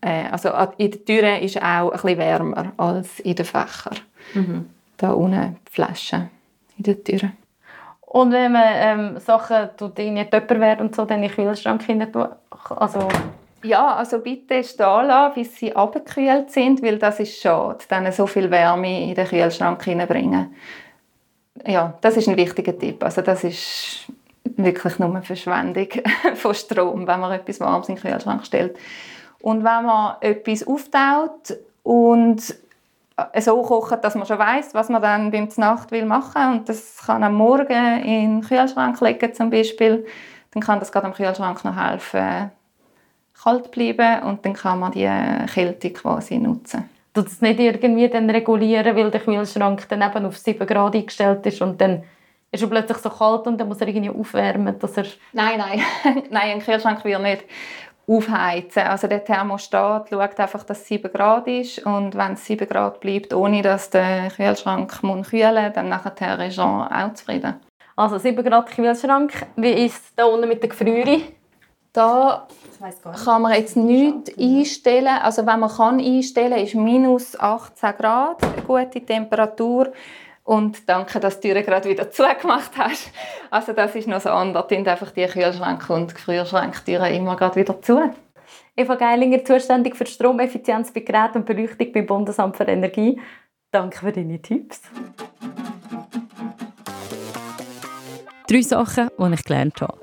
äh, 0.00 0.24
also 0.30 0.50
in 0.78 0.90
der 0.90 1.04
Türe 1.04 1.38
ist 1.38 1.62
auch 1.62 1.92
ein 1.92 2.00
bisschen 2.00 2.18
wärmer 2.18 2.72
als 2.76 3.20
in 3.20 3.36
den 3.36 3.44
Fächern. 3.44 3.96
Mhm. 4.34 4.70
Da 4.96 5.12
unten 5.12 5.56
die 5.66 5.70
Flaschen 5.70 6.30
in 6.78 6.82
der 6.82 7.04
Türe. 7.04 7.32
Und 8.06 8.32
wenn 8.32 8.52
man 8.52 8.64
ähm, 8.66 9.18
Sachen 9.18 9.68
tut, 9.76 9.98
nicht 9.98 10.32
werden 10.32 10.86
und 10.86 10.94
so, 10.94 11.04
dann 11.04 11.22
in 11.22 11.28
den 11.28 11.36
Kühlschrank 11.36 11.82
hinein 11.82 12.12
also 12.70 13.08
ja, 13.62 13.96
also 13.96 14.20
bitte 14.20 14.62
stehen 14.62 15.06
lassen, 15.06 15.34
bis 15.34 15.56
sie 15.56 15.74
abgekühlt 15.74 16.50
sind, 16.50 16.82
weil 16.82 16.98
das 16.98 17.20
ist 17.20 17.40
schade, 17.40 17.78
dann 17.88 18.10
so 18.12 18.26
viel 18.26 18.50
Wärme 18.50 19.08
in 19.08 19.14
den 19.14 19.26
Kühlschrank 19.26 19.82
hineinbringen. 19.84 20.54
Ja, 21.66 21.94
das 22.00 22.16
ist 22.16 22.28
ein 22.28 22.36
wichtiger 22.36 22.78
Tipp. 22.78 23.02
Also 23.02 23.22
das 23.22 23.42
ist 23.42 24.06
wirklich 24.56 24.98
nur 24.98 25.10
eine 25.10 25.22
Verschwendung 25.22 25.88
von 26.34 26.54
Strom, 26.54 27.06
wenn 27.06 27.20
man 27.20 27.32
etwas 27.32 27.60
Warmes 27.60 27.88
in 27.88 27.96
den 27.96 28.02
Kühlschrank 28.02 28.46
stellt. 28.46 28.78
Und 29.40 29.64
wenn 29.64 29.84
man 29.84 30.16
etwas 30.20 30.66
auftaut 30.66 31.56
und 31.82 32.54
so 33.38 33.62
kochen, 33.62 33.98
dass 34.02 34.14
man 34.14 34.26
schon 34.26 34.38
weiß, 34.38 34.74
was 34.74 34.88
man 34.88 35.02
dann 35.02 35.30
beim 35.30 35.48
Nacht 35.56 35.90
will 35.90 36.04
machen. 36.04 36.52
Und 36.52 36.68
das 36.68 36.98
kann 37.04 37.22
am 37.22 37.34
Morgen 37.34 38.02
in 38.02 38.40
den 38.40 38.42
Kühlschrank 38.42 39.00
legen 39.00 39.34
zum 39.34 39.50
Beispiel, 39.50 40.06
dann 40.52 40.62
kann 40.62 40.78
das 40.78 40.92
gerade 40.92 41.06
am 41.06 41.14
Kühlschrank 41.14 41.64
noch 41.64 41.76
helfen, 41.76 42.50
kalt 43.42 43.70
bleiben. 43.70 44.22
Und 44.22 44.44
dann 44.44 44.54
kann 44.54 44.80
man 44.80 44.92
die 44.92 45.08
Kälte 45.52 45.90
quasi 45.90 46.38
nutzen. 46.38 46.88
Tut 47.14 47.28
es 47.28 47.40
nicht 47.40 47.58
irgendwie 47.58 48.08
dann 48.08 48.28
regulieren, 48.28 48.94
weil 48.94 49.10
der 49.10 49.20
Kühlschrank 49.20 49.88
dann 49.88 50.02
eben 50.02 50.26
auf 50.26 50.36
7 50.36 50.66
Grad 50.66 50.94
eingestellt 50.94 51.46
ist 51.46 51.62
und 51.62 51.80
dann 51.80 52.02
ist 52.52 52.62
er 52.62 52.68
plötzlich 52.68 52.98
so 52.98 53.08
kalt 53.10 53.46
und 53.46 53.58
dann 53.58 53.68
muss 53.68 53.80
er 53.80 53.88
irgendwie 53.88 54.10
aufwärmen, 54.10 54.78
dass 54.78 54.96
er... 54.98 55.06
Nein, 55.32 55.58
nein, 55.58 55.80
nein, 56.30 56.50
ein 56.52 56.60
Kühlschrank 56.60 57.02
will 57.04 57.18
nicht 57.18 57.44
aufheizen. 58.06 58.82
Also 58.82 59.08
der 59.08 59.24
Thermostat 59.24 60.08
schaut 60.08 60.38
einfach, 60.40 60.62
dass 60.62 60.80
es 60.80 60.86
7 60.86 61.12
Grad 61.12 61.46
ist 61.48 61.84
und 61.84 62.14
wenn 62.14 62.32
es 62.32 62.44
7 62.44 62.68
Grad 62.68 63.00
bleibt, 63.00 63.34
ohne 63.34 63.62
dass 63.62 63.90
der 63.90 64.30
Kühlschrank 64.30 65.02
muss 65.02 65.30
kühlen 65.30 65.72
dann 65.74 65.88
nachher 65.88 66.46
ist 66.46 66.58
er 66.58 66.90
auch 66.90 67.14
zufrieden. 67.14 67.60
Also 67.96 68.18
7 68.18 68.44
Grad 68.44 68.70
Kühlschrank. 68.70 69.32
Wie 69.56 69.86
ist 69.86 70.04
es 70.04 70.14
da 70.14 70.26
unten 70.26 70.48
mit 70.48 70.62
der 70.62 70.68
Gefriere? 70.68 71.22
Da 71.92 72.46
kann 73.24 73.42
man 73.42 73.54
jetzt 73.54 73.76
nichts 73.76 74.30
einstellen. 74.38 75.18
Also 75.22 75.46
wenn 75.46 75.60
man 75.60 75.70
kann 75.70 75.98
einstellen 75.98 76.58
ist 76.58 76.74
minus 76.74 77.40
18 77.40 77.96
Grad 77.96 78.44
eine 78.44 78.62
gute 78.62 79.00
Temperatur. 79.04 79.92
Und 80.46 80.88
danke, 80.88 81.18
dass 81.18 81.40
du 81.40 81.48
die 81.48 81.54
Tür 81.54 81.62
gerade 81.62 81.88
wieder 81.88 82.08
zugemacht 82.12 82.70
hast. 82.78 83.10
Also 83.50 83.72
das 83.72 83.96
ist 83.96 84.06
noch 84.06 84.20
so 84.20 84.30
anders. 84.30 84.66
sind 84.68 84.86
einfach 84.86 85.10
die 85.10 85.26
Kühlschränke 85.26 85.92
und 85.92 86.14
Gefrierschränktüren 86.14 87.12
immer 87.12 87.34
gerade 87.34 87.56
wieder 87.56 87.82
zu. 87.82 88.14
Eva 88.76 88.94
Geilinger, 88.94 89.44
zuständig 89.44 89.96
für 89.96 90.06
Stromeffizienz 90.06 90.92
bei 90.92 91.00
Geräten 91.00 91.38
und 91.38 91.46
Beleuchtung 91.46 91.90
beim 91.92 92.06
Bundesamt 92.06 92.56
für 92.56 92.64
Energie. 92.64 93.20
Danke 93.72 93.98
für 93.98 94.12
deine 94.12 94.40
Tipps. 94.40 94.82
Drei 98.46 98.62
Sachen, 98.62 99.10
die 99.18 99.34
ich 99.34 99.44
gelernt 99.44 99.80
habe. 99.80 99.98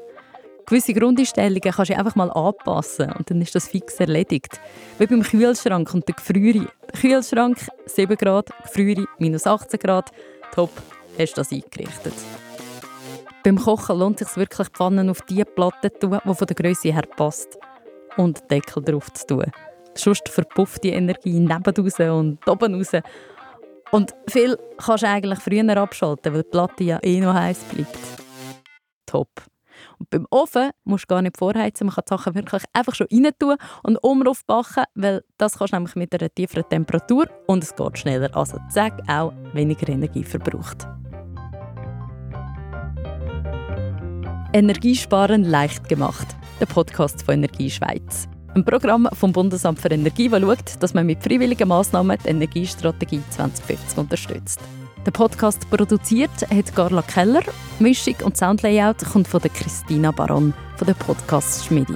Gewisse 0.66 0.94
Grundeinstellungen 0.94 1.62
kannst 1.62 1.92
du 1.92 1.98
einfach 1.98 2.16
mal 2.16 2.32
anpassen 2.32 3.14
und 3.14 3.30
dann 3.30 3.42
ist 3.42 3.56
das 3.56 3.70
fix 3.70 3.98
erledigt. 4.02 4.60
Wie 4.98 5.08
beim 5.08 5.24
Kühlschrank 5.24 5.94
und 5.94 6.06
der 6.06 6.16
Gefriere. 6.16 6.68
Kühlschrank 7.00 7.58
7 7.86 8.18
Grad, 8.18 8.50
Gefriere 8.64 9.06
minus 9.20 9.48
18 9.48 9.80
Grad. 9.80 10.12
Top, 10.54 10.70
hast 11.18 11.34
du 11.34 11.42
das 11.42 11.52
eingerichtet. 11.52 12.14
Beim 13.44 13.58
Kochen 13.58 13.98
lohnt 13.98 14.22
es 14.22 14.28
sich 14.28 14.38
wirklich, 14.38 14.68
die 14.68 14.74
Pfanne 14.74 15.10
auf 15.10 15.22
die 15.24 15.44
Platte 15.44 15.92
zu 15.92 16.00
tun, 16.00 16.20
die 16.24 16.36
von 16.36 16.48
der 16.48 16.56
Größe 16.56 16.94
her 16.94 17.08
passt. 17.18 17.58
Und 18.18 18.40
den 18.42 18.48
Deckel 18.60 18.84
drauf 18.84 19.12
zu 19.14 19.26
tun. 19.26 19.52
Sonst 19.96 20.30
verpufft 20.30 20.84
die 20.84 20.92
Energie 20.92 21.40
neben 21.40 21.50
raus 21.50 22.00
und 22.00 22.48
oben 22.48 22.76
raus. 22.76 22.92
Und 23.92 24.14
viel 24.28 24.58
kannst 24.78 25.04
du 25.04 25.08
eigentlich 25.08 25.40
früher 25.40 25.78
abschalten, 25.78 26.34
weil 26.34 26.44
die 26.44 26.50
Platte 26.50 26.84
ja 26.84 27.00
eh 27.02 27.20
noch 27.20 27.34
heiß 27.34 27.60
bleibt. 27.72 27.98
Top. 29.08 29.30
Und 30.00 30.10
beim 30.10 30.28
Ofen 30.32 30.72
musst 30.84 31.06
du 31.06 31.08
gar 31.16 31.22
nicht 31.22 31.38
vorheizen, 31.38 31.88
man 31.88 31.96
kann 31.96 32.04
die 32.08 32.10
Sachen 32.10 32.36
wirklich 32.36 32.64
einfach 32.74 32.96
schon 32.96 33.08
rein 33.12 33.32
tun 33.40 33.56
und 33.84 33.98
umrauf 33.98 34.46
backen, 34.46 34.84
weil 34.96 35.24
das 35.38 35.58
kannst 35.58 35.74
du 35.74 35.78
nämlich 35.78 35.96
mit 35.96 36.14
einer 36.14 36.34
tieferen 36.34 36.68
Temperatur 36.70 37.28
und 37.48 37.64
es 37.64 37.76
geht 37.76 37.98
schneller. 37.98 38.36
Also 38.36 38.58
zack, 38.70 39.02
auch 39.08 39.34
weniger 39.54 39.90
Energie 39.90 40.24
verbraucht. 40.24 40.88
Energiesparen 44.54 45.44
leicht 45.46 45.90
gemacht. 45.90 46.28
Der 46.60 46.68
Podcast 46.68 47.24
von 47.24 47.36
Energie 47.36 47.72
Schweiz. 47.72 48.28
Ein 48.54 48.64
Programm 48.64 49.10
vom 49.14 49.32
Bundesamt 49.32 49.80
für 49.80 49.90
Energie, 49.90 50.30
das 50.30 50.42
schaut, 50.42 50.84
dass 50.84 50.94
man 50.94 51.08
mit 51.08 51.24
freiwilligen 51.24 51.68
Massnahmen 51.68 52.20
die 52.24 52.30
Energiestrategie 52.30 53.24
2050 53.32 53.98
unterstützt. 53.98 54.60
Der 55.06 55.12
Podcast 55.12 55.70
produziert 55.70 56.32
hat 56.50 56.74
Carla 56.74 57.02
Keller. 57.02 57.44
Mischung 57.80 58.16
und 58.24 58.38
Soundlayout 58.38 59.00
kommt 59.12 59.28
von 59.28 59.42
Christina 59.42 60.12
Baron 60.12 60.54
von 60.78 60.88
der 60.88 60.94
Podcast 60.94 61.66
Schmidi. 61.66 61.96